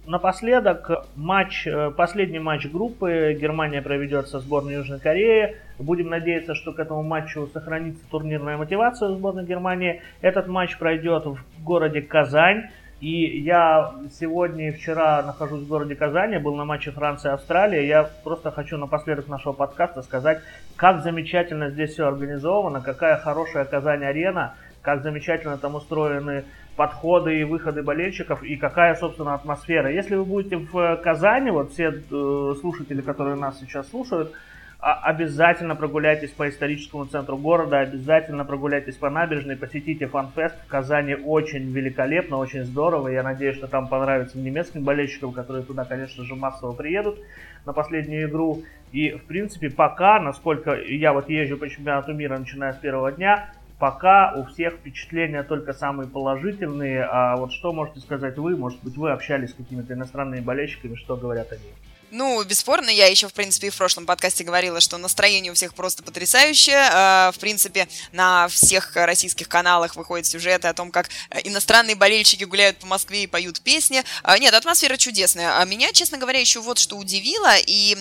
Напоследок, 0.07 1.05
матч, 1.17 1.67
э, 1.67 1.91
последний 1.91 2.39
матч 2.39 2.67
группы 2.67 3.37
Германия 3.41 3.83
проведет 3.83 4.29
со 4.29 4.39
сборной 4.39 4.75
Южной 4.75 5.01
Кореи. 5.01 5.57
Будем 5.79 6.09
надеяться, 6.09 6.55
что 6.55 6.73
к 6.73 6.79
этому 6.79 7.03
матчу 7.03 7.47
сохранится 7.53 8.03
турнирная 8.11 8.57
мотивация 8.57 9.11
у 9.11 9.15
сборной 9.15 9.45
Германии. 9.45 10.01
Этот 10.23 10.47
матч 10.47 10.79
пройдет 10.79 11.27
в 11.27 11.39
городе 11.63 12.01
Казань. 12.01 12.69
И 12.99 13.41
я 13.41 13.93
сегодня 14.19 14.69
и 14.69 14.73
вчера 14.73 15.23
нахожусь 15.23 15.65
в 15.65 15.69
городе 15.69 15.95
Казани, 15.95 16.39
был 16.39 16.55
на 16.55 16.65
матче 16.65 16.93
Франция-Австралия. 16.93 17.87
Я 17.87 18.09
просто 18.25 18.51
хочу 18.51 18.79
напоследок 18.79 19.29
нашего 19.29 19.53
подкаста 19.53 20.01
сказать, 20.01 20.41
как 20.77 21.03
замечательно 21.03 21.69
здесь 21.69 21.91
все 21.93 22.07
организовано, 22.07 22.81
какая 22.81 23.19
хорошая 23.19 23.67
Казань-арена, 23.67 24.55
как 24.81 25.03
замечательно 25.03 25.59
там 25.59 25.75
устроены 25.75 26.45
подходы 26.77 27.39
и 27.39 27.45
выходы 27.45 27.83
болельщиков 27.83 28.43
и 28.43 28.57
какая, 28.57 28.95
собственно, 28.95 29.35
атмосфера. 29.35 29.91
Если 29.91 30.15
вы 30.15 30.25
будете 30.25 30.57
в 30.57 30.97
Казани, 30.97 31.51
вот 31.51 31.73
все 31.73 31.91
э, 31.91 32.55
слушатели, 32.61 33.03
которые 33.03 33.37
нас 33.37 33.59
сейчас 33.61 33.89
слушают, 33.89 34.33
обязательно 34.79 35.75
прогуляйтесь 35.75 36.31
по 36.31 36.49
историческому 36.49 37.07
центру 37.07 37.37
города, 37.37 37.81
обязательно 37.81 38.45
прогуляйтесь 38.45 38.97
по 38.97 39.11
набережной, 39.11 39.57
посетите 39.57 40.07
фанфест. 40.07 40.55
В 40.65 40.69
Казани 40.69 41.15
очень 41.15 41.71
великолепно, 41.73 42.37
очень 42.37 42.65
здорово. 42.65 43.09
Я 43.09 43.23
надеюсь, 43.23 43.57
что 43.57 43.67
там 43.67 43.89
понравится 43.89 44.39
немецким 44.39 44.85
болельщикам, 44.85 45.33
которые 45.33 45.65
туда, 45.65 45.85
конечно 45.85 46.25
же, 46.25 46.35
массово 46.35 46.73
приедут 46.73 47.19
на 47.65 47.73
последнюю 47.73 48.29
игру. 48.29 48.63
И, 48.93 49.13
в 49.13 49.25
принципе, 49.25 49.71
пока, 49.71 50.21
насколько 50.21 50.75
я 50.75 51.13
вот 51.13 51.29
езжу 51.29 51.57
по 51.57 51.69
чемпионату 51.69 52.13
мира, 52.13 52.39
начиная 52.39 52.73
с 52.73 52.77
первого 52.77 53.13
дня, 53.13 53.51
Пока 53.79 54.33
у 54.33 54.45
всех 54.45 54.75
впечатления 54.75 55.43
только 55.43 55.75
самые 55.75 56.09
положительные. 56.09 57.05
А 57.05 57.37
вот 57.37 57.53
что 57.53 57.73
можете 57.75 58.01
сказать 58.01 58.39
вы? 58.39 58.57
Может 58.57 58.83
быть, 58.83 58.97
вы 58.97 59.11
общались 59.11 59.51
с 59.51 59.55
какими-то 59.55 59.93
иностранными 59.93 60.41
болельщиками, 60.41 60.95
что 60.95 61.17
говорят 61.17 61.53
они? 61.53 61.73
Ну, 62.13 62.43
бесспорно, 62.45 62.89
я 62.89 63.07
еще, 63.07 63.29
в 63.29 63.33
принципе, 63.33 63.67
и 63.67 63.71
в 63.71 63.77
прошлом 63.77 64.07
подкасте 64.07 64.45
говорила, 64.45 64.81
что 64.81 64.97
настроение 64.97 65.51
у 65.51 65.55
всех 65.57 65.75
просто 65.75 66.05
потрясающее. 66.05 66.89
А, 66.93 67.33
в 67.33 67.39
принципе, 67.41 67.89
на 68.13 68.47
всех 68.49 68.95
российских 68.95 69.49
каналах 69.49 69.97
выходят 69.97 70.25
сюжеты 70.25 70.69
о 70.69 70.75
том, 70.75 70.93
как 70.93 71.09
э, 71.31 71.41
иностранные 71.45 71.97
болельщики 71.97 72.45
гуляют 72.45 72.79
по 72.79 72.87
Москве 72.87 73.25
и 73.25 73.27
поют 73.27 73.61
песни. 73.61 74.05
А, 74.23 74.39
нет, 74.39 74.55
атмосфера 74.55 74.97
чудесная. 74.97 75.59
А 75.59 75.65
меня, 75.65 75.93
честно 75.93 76.17
говоря, 76.17 76.39
еще 76.39 76.61
вот 76.61 76.79
что 76.79 76.97
удивило, 76.97 77.57
и 77.59 77.97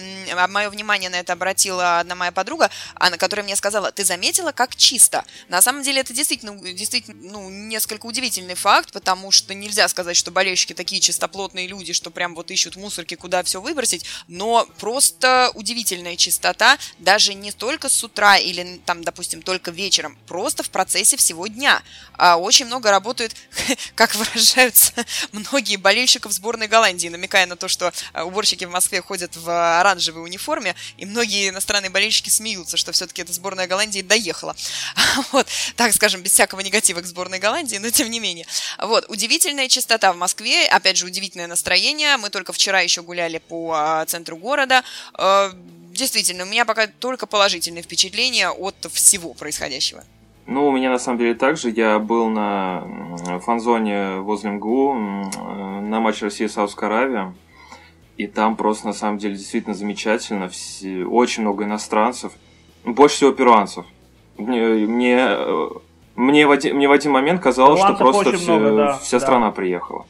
мое 0.50 0.70
внимание 0.70 1.10
на 1.10 1.16
это 1.16 1.34
обратила 1.34 2.00
одна 2.00 2.14
моя 2.14 2.32
подруга, 2.32 2.70
она, 2.94 3.18
которая 3.18 3.44
мне 3.44 3.56
сказала, 3.56 3.92
ты 3.92 4.06
заметила, 4.06 4.52
как 4.52 4.76
чисто? 4.76 5.26
На 5.50 5.64
самом 5.64 5.82
деле 5.82 6.02
это 6.02 6.14
действительно, 6.14 6.56
действительно 6.74 7.16
ну, 7.32 7.50
несколько 7.50 8.06
удивительный 8.06 8.56
факт, 8.56 8.92
потому 8.92 9.32
что 9.32 9.56
нельзя 9.56 9.88
сказать, 9.88 10.16
что 10.16 10.30
болельщики 10.30 10.74
такие 10.74 11.02
чистоплотные 11.02 11.66
люди, 11.66 11.92
что 11.94 12.12
прям 12.12 12.36
вот 12.36 12.52
ищут 12.52 12.76
мусорки, 12.76 13.16
куда 13.16 13.42
все 13.42 13.60
выбросить, 13.60 13.95
бросить, 13.96 14.06
но 14.28 14.68
просто 14.80 15.52
удивительная 15.54 16.16
чистота, 16.16 16.78
даже 17.00 17.34
не 17.34 17.52
только 17.52 17.90
с 17.90 18.04
утра 18.04 18.38
или 18.38 18.82
там, 18.86 19.04
допустим, 19.04 19.42
только 19.42 19.72
вечером, 19.72 20.18
просто 20.28 20.64
в 20.64 20.70
процессе 20.70 21.18
всего 21.18 21.48
дня. 21.48 21.82
А 22.18 22.38
очень 22.38 22.66
много 22.66 22.92
работают, 22.92 23.36
как 23.96 24.16
выражаются 24.16 24.94
многие 25.32 25.78
болельщиков 25.78 26.32
сборной 26.32 26.68
Голландии, 26.68 27.08
намекая 27.08 27.46
на 27.46 27.56
то, 27.56 27.68
что 27.68 27.92
а, 28.14 28.26
уборщики 28.26 28.66
в 28.66 28.72
Москве 28.72 29.02
ходят 29.02 29.36
в 29.36 29.80
оранжевой 29.80 30.24
униформе, 30.24 30.76
и 30.98 31.06
многие 31.06 31.50
иностранные 31.50 31.90
болельщики 31.90 32.30
смеются, 32.30 32.78
что 32.78 32.92
все-таки 32.92 33.22
эта 33.22 33.34
сборная 33.34 33.68
Голландии 33.68 34.02
доехала. 34.02 34.56
Вот, 35.32 35.48
так 35.76 35.94
скажем, 35.94 36.22
без 36.22 36.32
всякого 36.32 36.60
негатива 36.60 37.02
к 37.02 37.06
сборной 37.06 37.40
Голландии, 37.40 37.78
но 37.78 37.90
тем 37.90 38.10
не 38.10 38.20
менее. 38.20 38.46
Вот, 38.78 39.06
удивительная 39.08 39.68
чистота 39.68 40.14
в 40.14 40.18
Москве, 40.18 40.68
опять 40.68 40.98
же, 40.98 41.06
удивительное 41.06 41.48
настроение. 41.48 42.18
Мы 42.18 42.30
только 42.30 42.54
вчера 42.54 42.82
еще 42.82 43.02
гуляли 43.02 43.40
по 43.40 43.76
центру 44.08 44.38
города. 44.38 44.84
Э, 45.18 45.52
действительно, 45.92 46.44
у 46.44 46.48
меня 46.48 46.66
пока 46.66 46.88
только 46.88 47.26
положительные 47.26 47.84
впечатления 47.84 48.50
от 48.50 48.76
всего 48.92 49.34
происходящего. 49.34 50.04
Ну, 50.48 50.68
у 50.68 50.72
меня 50.72 50.92
на 50.92 51.00
самом 51.00 51.18
деле 51.18 51.34
также. 51.34 51.72
Я 51.72 51.98
был 51.98 52.30
на 52.30 52.84
фан-зоне 53.44 54.18
возле 54.18 54.52
МГУ 54.52 54.94
на 54.94 56.00
матч 56.00 56.22
России 56.22 56.48
Саудовская 56.48 56.90
Аравия. 56.90 57.34
И 58.18 58.28
там 58.28 58.56
просто 58.56 58.88
на 58.88 58.94
самом 58.94 59.18
деле 59.18 59.36
действительно 59.36 59.76
замечательно. 59.76 60.48
Все, 60.50 61.04
очень 61.04 61.42
много 61.42 61.64
иностранцев. 61.64 62.34
Больше 62.84 63.16
всего 63.16 63.32
перуанцев. 63.32 63.86
Мне, 64.38 64.62
мне, 64.62 65.28
мне, 66.16 66.48
в, 66.48 66.52
один, 66.52 66.76
мне 66.76 66.88
в 66.88 66.92
один 66.92 67.12
момент 67.12 67.42
казалось, 67.42 67.82
что 67.82 67.96
просто 67.96 68.38
все, 68.38 68.58
много, 68.58 68.76
да, 68.76 68.98
вся 69.00 69.20
да. 69.20 69.26
страна 69.26 69.52
приехала. 69.52 70.06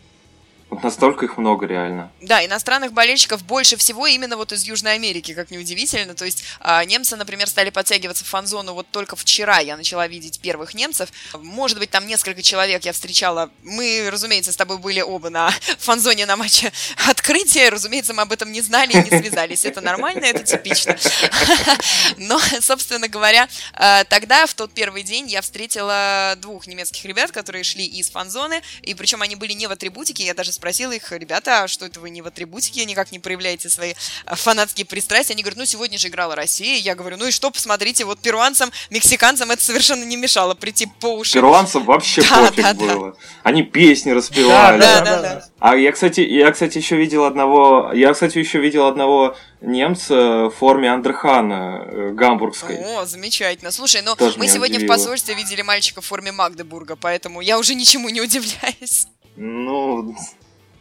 Настолько 0.84 1.26
их 1.26 1.38
много 1.38 1.66
реально. 1.66 2.12
Да, 2.22 2.46
иностранных 2.46 2.94
болельщиков 2.94 3.44
больше 3.44 3.78
всего 3.78 4.08
именно 4.08 4.38
вот 4.38 4.52
из 4.52 4.64
Южной 4.64 4.94
Америки, 4.94 5.34
как 5.34 5.52
неудивительно. 5.52 6.14
То 6.14 6.26
есть 6.26 6.44
а, 6.60 6.84
немцы, 6.86 7.16
например, 7.16 7.48
стали 7.48 7.70
подтягиваться 7.70 8.24
в 8.24 8.28
фан-зону 8.28 8.74
вот 8.74 8.88
только 8.92 9.16
вчера 9.16 9.60
я 9.60 9.78
начала 9.78 10.08
видеть 10.08 10.40
первых 10.40 10.74
немцев. 10.74 11.10
Может 11.34 11.80
быть, 11.80 11.90
там 11.90 12.06
несколько 12.08 12.42
человек 12.42 12.86
я 12.86 12.94
встречала. 12.94 13.50
Мы, 13.64 14.10
разумеется, 14.12 14.52
с 14.52 14.58
тобой 14.58 14.78
были 14.78 15.02
оба 15.02 15.30
на 15.30 15.50
фан-зоне 15.80 16.26
на 16.26 16.36
матче 16.36 16.72
открытия. 17.08 17.70
Разумеется, 17.70 18.14
мы 18.14 18.24
об 18.24 18.32
этом 18.32 18.52
не 18.52 18.62
знали 18.62 18.94
и 18.94 19.10
не 19.10 19.22
связались. 19.22 19.66
Это 19.66 19.82
нормально, 19.82 20.26
это 20.26 20.44
типично. 20.44 20.98
Но, 22.18 22.40
собственно 22.62 23.08
говоря, 23.08 23.48
а, 23.74 24.04
тогда, 24.04 24.46
в 24.46 24.54
тот 24.54 24.72
первый 24.74 25.04
день, 25.04 25.28
я 25.28 25.42
встретила 25.42 26.36
двух 26.38 26.68
немецких 26.68 27.06
ребят, 27.06 27.32
которые 27.32 27.64
шли 27.64 27.86
из 27.86 28.10
фан-зоны, 28.10 28.62
и 28.82 28.94
причем 28.94 29.22
они 29.22 29.36
были 29.36 29.54
не 29.54 29.68
в 29.68 29.72
атрибутике, 29.72 30.24
я 30.26 30.34
даже 30.34 30.52
спросила 30.52 30.65
их, 30.72 31.12
ребята, 31.12 31.64
а 31.64 31.68
что 31.68 31.86
это 31.86 32.00
вы 32.00 32.10
не 32.10 32.22
в 32.22 32.28
атрибутике, 32.28 32.86
никак 32.86 33.12
не 33.12 33.20
проявляете 33.20 33.70
свои 33.70 33.94
а, 34.26 34.36
фанатские 34.36 34.86
пристрастия? 34.86 35.34
Они 35.34 35.44
говорят, 35.44 35.58
ну, 35.58 35.66
сегодня 35.66 35.98
же 35.98 36.08
играла 36.08 36.36
Россия. 36.36 36.78
Я 36.78 36.96
говорю, 36.96 37.18
ну 37.18 37.28
и 37.28 37.32
что, 37.32 37.52
посмотрите, 37.52 38.06
вот 38.06 38.20
перуанцам, 38.20 38.72
мексиканцам 38.90 39.52
это 39.52 39.64
совершенно 39.64 40.04
не 40.04 40.18
мешало 40.18 40.54
прийти 40.54 40.88
по 41.00 41.16
уши. 41.18 41.34
Перуанцам 41.34 41.84
вообще 41.86 42.22
да, 42.22 42.48
пофиг 42.48 42.64
да, 42.64 42.74
было. 42.74 43.12
Да. 43.12 43.18
Они 43.44 43.64
песни 43.64 44.12
распевали. 44.12 44.80
Да, 44.80 45.02
да, 45.02 45.22
да, 45.22 45.22
да. 45.22 45.46
А 45.60 45.76
я, 45.76 45.92
кстати, 45.92 46.22
я, 46.22 46.52
кстати, 46.52 46.78
еще 46.78 46.96
видел 46.96 47.24
одного, 47.26 47.92
я, 47.94 48.14
кстати, 48.14 48.38
еще 48.38 48.60
видел 48.60 48.86
одного 48.86 49.36
немца 49.62 50.46
в 50.46 50.52
форме 50.52 50.92
Андерхана 50.92 51.86
э, 51.86 52.10
гамбургской. 52.12 52.78
О, 52.78 53.06
замечательно. 53.06 53.72
Слушай, 53.72 54.02
ну 54.04 54.16
Тоже 54.16 54.38
мы 54.38 54.48
сегодня 54.48 54.78
удивило. 54.78 54.94
в 54.94 54.98
посольстве 54.98 55.34
видели 55.34 55.62
мальчика 55.62 56.02
в 56.02 56.06
форме 56.06 56.32
Магдебурга, 56.32 56.96
поэтому 56.96 57.42
я 57.42 57.58
уже 57.58 57.76
ничему 57.76 58.10
не 58.10 58.22
удивляюсь. 58.22 59.08
Ну, 59.36 60.16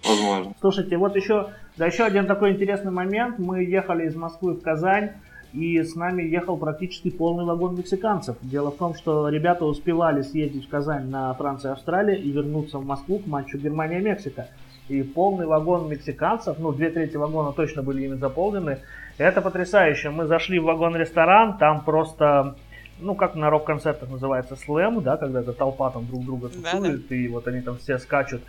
возможно. 0.07 0.55
Слушайте, 0.61 0.97
вот 0.97 1.17
еще, 1.17 1.51
да, 1.77 1.87
еще 1.87 2.05
один 2.05 2.27
такой 2.27 2.53
интересный 2.53 2.93
момент. 2.93 3.38
Мы 3.38 3.64
ехали 3.64 4.07
из 4.07 4.14
Москвы 4.14 4.55
в 4.55 4.61
Казань, 4.61 5.11
и 5.55 5.81
с 5.81 5.95
нами 5.95 6.23
ехал 6.23 6.57
практически 6.57 7.11
полный 7.11 7.45
вагон 7.45 7.77
мексиканцев. 7.77 8.37
Дело 8.43 8.73
в 8.73 8.77
том, 8.77 8.95
что 8.95 9.29
ребята 9.29 9.64
успевали 9.64 10.23
съездить 10.23 10.67
в 10.67 10.69
Казань 10.69 11.09
на 11.09 11.33
Францию 11.35 11.71
и 11.71 11.75
Австралию 11.75 12.21
и 12.21 12.31
вернуться 12.31 12.79
в 12.79 12.85
Москву 12.85 13.21
к 13.21 13.27
матчу 13.27 13.57
Германия-Мексика. 13.59 14.49
И 14.88 15.03
полный 15.03 15.47
вагон 15.47 15.88
мексиканцев, 15.88 16.59
ну, 16.59 16.73
две 16.73 16.90
трети 16.90 17.17
вагона 17.17 17.53
точно 17.53 17.83
были 17.83 18.03
ими 18.05 18.17
заполнены. 18.17 18.81
Это 19.17 19.40
потрясающе. 19.40 20.11
Мы 20.11 20.27
зашли 20.27 20.59
в 20.59 20.64
вагон-ресторан, 20.64 21.57
там 21.57 21.85
просто 21.85 22.57
ну, 23.01 23.14
как 23.14 23.35
на 23.35 23.51
рок-концертах 23.51 24.09
называется, 24.09 24.57
слэм, 24.57 25.03
да, 25.03 25.17
когда 25.17 25.40
эта 25.40 25.53
толпа 25.53 25.90
там 25.90 26.07
друг 26.07 26.25
друга 26.25 26.49
тусует, 26.49 27.03
да, 27.03 27.09
да. 27.09 27.14
и 27.14 27.29
вот 27.29 27.47
они 27.49 27.61
там 27.61 27.79
все 27.79 27.99
скачут. 27.99 28.43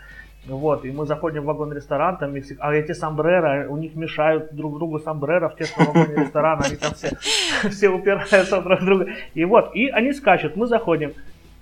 Вот, 0.47 0.85
и 0.85 0.91
мы 0.91 1.07
заходим 1.07 1.41
в 1.41 1.45
вагон-ресторан, 1.45 2.17
там 2.17 2.33
Мексик... 2.33 2.57
а 2.61 2.71
эти 2.73 2.91
сомбреро, 2.91 3.67
у 3.67 3.77
них 3.77 3.95
мешают 3.95 4.53
друг 4.53 4.77
другу 4.77 4.99
сомбреро 4.99 5.49
в 5.49 5.55
тесном 5.55 5.87
вагоне 5.87 6.23
ресторана, 6.23 6.63
они 6.65 6.75
там 6.75 6.93
все, 6.93 7.17
все 7.69 7.89
упираются 7.89 8.61
друг 8.61 8.83
друга. 8.83 9.07
И 9.33 9.43
вот, 9.43 9.75
и 9.75 9.89
они 9.89 10.13
скачут, 10.13 10.55
мы 10.55 10.67
заходим. 10.67 11.13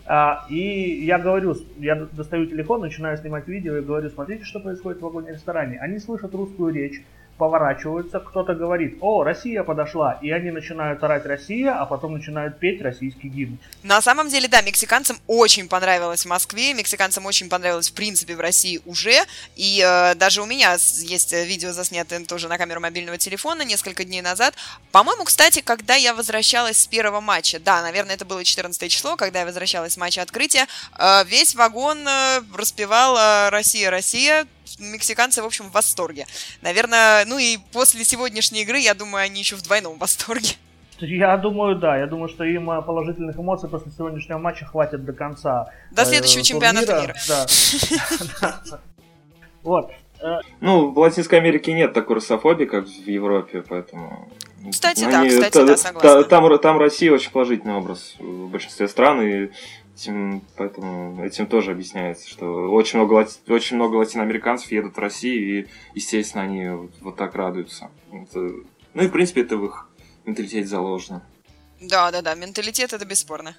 А, 0.06 0.46
и 0.50 1.02
я 1.06 1.17
говорю, 1.17 1.56
я 1.78 1.96
достаю 1.96 2.46
телефон, 2.46 2.82
начинаю 2.82 3.17
снимать 3.17 3.48
видео 3.48 3.78
и 3.78 3.82
говорю, 3.82 4.10
смотрите, 4.10 4.43
что 4.43 4.60
происходит 4.60 5.00
в 5.00 5.04
вагоне-ресторане. 5.04 5.80
Они 5.80 5.98
слышат 5.98 6.36
русскую 6.36 6.74
речь, 6.74 7.02
поворачиваются, 7.38 8.19
кто-то 8.19 8.54
говорит, 8.54 8.98
о, 9.02 9.24
Россия 9.24 9.63
подошла, 9.63 10.19
и 10.22 10.30
они 10.32 10.52
начинают 10.52 11.04
орать 11.04 11.26
Россия, 11.26 11.74
а 11.74 11.86
потом 11.86 12.13
начинают 12.13 12.60
петь 12.60 12.82
российский 12.82 13.28
гимн. 13.28 13.58
На 13.82 14.02
самом 14.02 14.30
деле, 14.30 14.48
да, 14.48 14.62
мексиканцам 14.62 15.17
очень 15.28 15.67
понравилось 15.67 16.26
в 16.26 16.30
Москве, 16.30 16.74
мексиканцам 16.74 17.26
очень 17.26 17.50
понравилось, 17.50 17.89
в 17.89 17.93
принципе, 17.93 18.36
в 18.36 18.39
России 18.39 18.82
уже, 18.86 19.15
и 19.56 19.84
э, 19.86 20.15
даже 20.15 20.41
у 20.41 20.46
меня 20.46 20.74
есть 20.74 21.34
видео 21.34 21.72
заснятое 21.72 22.19
тоже 22.26 22.48
на 22.48 22.58
камеру 22.58 22.80
мобильного 22.80 23.17
телефона 23.17 23.63
несколько 23.63 24.04
дней 24.04 24.22
назад. 24.22 24.56
По-моему, 24.91 25.24
кстати, 25.24 25.62
когда 25.62 25.96
я 25.96 26.13
возвращалась 26.13 26.78
с 26.78 26.88
первого 26.88 27.19
матча, 27.19 27.60
да, 27.60 27.82
наверное, 27.82 28.15
это 28.15 28.26
было 28.26 28.43
14 28.43 28.91
число, 28.91 29.15
когда 29.15 29.39
я 29.39 29.46
возвращалась 29.46 29.93
с 29.93 29.98
матча 29.98 30.22
открытия, 30.22 30.67
э, 30.98 31.24
весь 31.26 31.56
вагон 31.56 32.08
э, 32.08 32.41
распевал 32.56 33.17
э, 33.17 33.50
«Россия, 33.50 33.89
Россия», 33.89 34.46
мексиканцы, 34.79 35.41
в 35.41 35.45
общем, 35.45 35.69
в 35.69 35.71
восторге. 35.71 36.25
Наверное, 36.62 37.25
ну 37.25 37.38
и 37.38 37.57
после 37.71 38.03
сегодняшней 38.03 38.62
игры, 38.62 38.79
я 38.79 38.93
думаю, 38.93 39.23
они 39.23 39.39
еще 39.39 39.55
в 39.55 39.62
двойном 39.62 39.97
восторге. 39.97 40.55
Я 40.99 41.38
думаю, 41.38 41.75
да. 41.75 41.97
Я 41.97 42.07
думаю, 42.07 42.29
что 42.29 42.43
им 42.43 42.69
э, 42.69 42.81
положительных 42.81 43.36
эмоций 43.38 43.69
после 43.69 43.91
сегодняшнего 43.91 44.38
матча 44.38 44.65
хватит 44.65 45.03
до 45.05 45.13
конца. 45.13 45.69
До 45.91 46.03
э, 46.03 46.05
следующего 46.05 46.43
чемпионата 46.43 47.01
мира. 47.01 47.15
Да. 48.41 48.79
Вот. 49.63 49.91
Э, 50.21 50.39
ну, 50.62 50.91
в 50.91 50.99
Латинской 50.99 51.39
Америке 51.39 51.73
нет 51.73 51.93
такой 51.93 52.15
русофобии, 52.15 52.65
как 52.65 52.86
в 52.86 53.07
Европе, 53.07 53.63
поэтому... 53.67 54.29
Кстати, 54.71 55.03
да, 55.03 55.25
кстати, 55.27 55.65
да, 55.65 55.75
согласна. 55.77 56.23
Там, 56.23 56.59
там 56.59 56.77
Россия 56.77 57.12
очень 57.12 57.31
положительный 57.31 57.75
образ 57.75 58.15
в 58.19 58.47
большинстве 58.47 58.88
стран, 58.88 59.21
и 59.21 59.49
Этим, 59.95 60.41
поэтому 60.58 61.23
этим 61.23 61.45
тоже 61.45 61.71
объясняется, 61.71 62.27
что 62.27 62.71
очень 62.71 62.97
много, 62.97 63.27
очень 63.47 63.75
много 63.75 63.95
латиноамериканцев 63.97 64.71
едут 64.71 64.95
в 64.95 64.99
Россию, 64.99 65.65
и, 65.65 65.67
естественно, 65.93 66.43
они 66.43 66.67
вот, 66.69 66.91
вот 67.01 67.15
так 67.15 67.36
радуются. 67.36 67.91
Это, 68.12 68.39
ну 68.95 69.03
и, 69.03 69.08
в 69.08 69.12
принципе, 69.12 69.41
это 69.41 69.58
в 69.58 69.65
их 69.65 69.88
менталитете 70.25 70.65
заложено. 70.65 71.21
Да, 71.79 72.12
да, 72.12 72.21
да, 72.21 72.34
менталитет 72.34 72.93
это 72.93 73.06
бесспорно. 73.06 73.56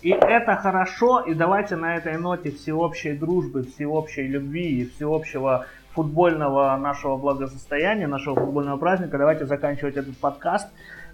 И 0.00 0.10
это 0.10 0.54
хорошо, 0.54 1.20
и 1.20 1.34
давайте 1.34 1.74
на 1.74 1.96
этой 1.96 2.18
ноте 2.18 2.52
всеобщей 2.52 3.14
дружбы, 3.14 3.64
всеобщей 3.64 4.28
любви 4.28 4.82
и 4.82 4.88
всеобщего 4.88 5.66
футбольного 5.92 6.76
нашего 6.76 7.16
благосостояния, 7.16 8.06
нашего 8.06 8.36
футбольного 8.36 8.76
праздника, 8.76 9.18
давайте 9.18 9.46
заканчивать 9.46 9.96
этот 9.96 10.16
подкаст. 10.18 10.68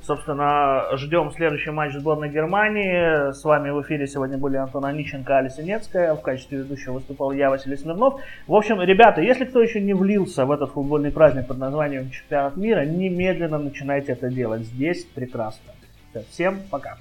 Собственно, 0.06 0.84
ждем 0.98 1.30
следующий 1.32 1.70
матч 1.70 1.94
сборной 1.94 2.28
Германии. 2.28 3.32
С 3.32 3.42
вами 3.42 3.70
в 3.70 3.80
эфире 3.80 4.06
сегодня 4.06 4.36
были 4.36 4.56
Антон 4.56 4.84
Аниченко, 4.84 5.38
Али 5.38 5.48
Синецкая. 5.48 6.14
В 6.14 6.20
качестве 6.20 6.58
ведущего 6.58 6.94
выступал 6.94 7.32
я, 7.32 7.48
Василий 7.48 7.78
Смирнов. 7.78 8.20
В 8.46 8.54
общем, 8.54 8.82
ребята, 8.82 9.22
если 9.22 9.46
кто 9.46 9.62
еще 9.62 9.80
не 9.80 9.94
влился 9.94 10.44
в 10.44 10.52
этот 10.52 10.72
футбольный 10.72 11.10
праздник 11.10 11.46
под 11.46 11.56
названием 11.56 12.10
Чемпионат 12.10 12.54
мира, 12.58 12.84
немедленно 12.84 13.56
начинайте 13.56 14.12
это 14.12 14.28
делать. 14.28 14.62
Здесь 14.62 15.06
прекрасно. 15.06 15.72
Всем 16.30 16.58
пока. 16.70 16.98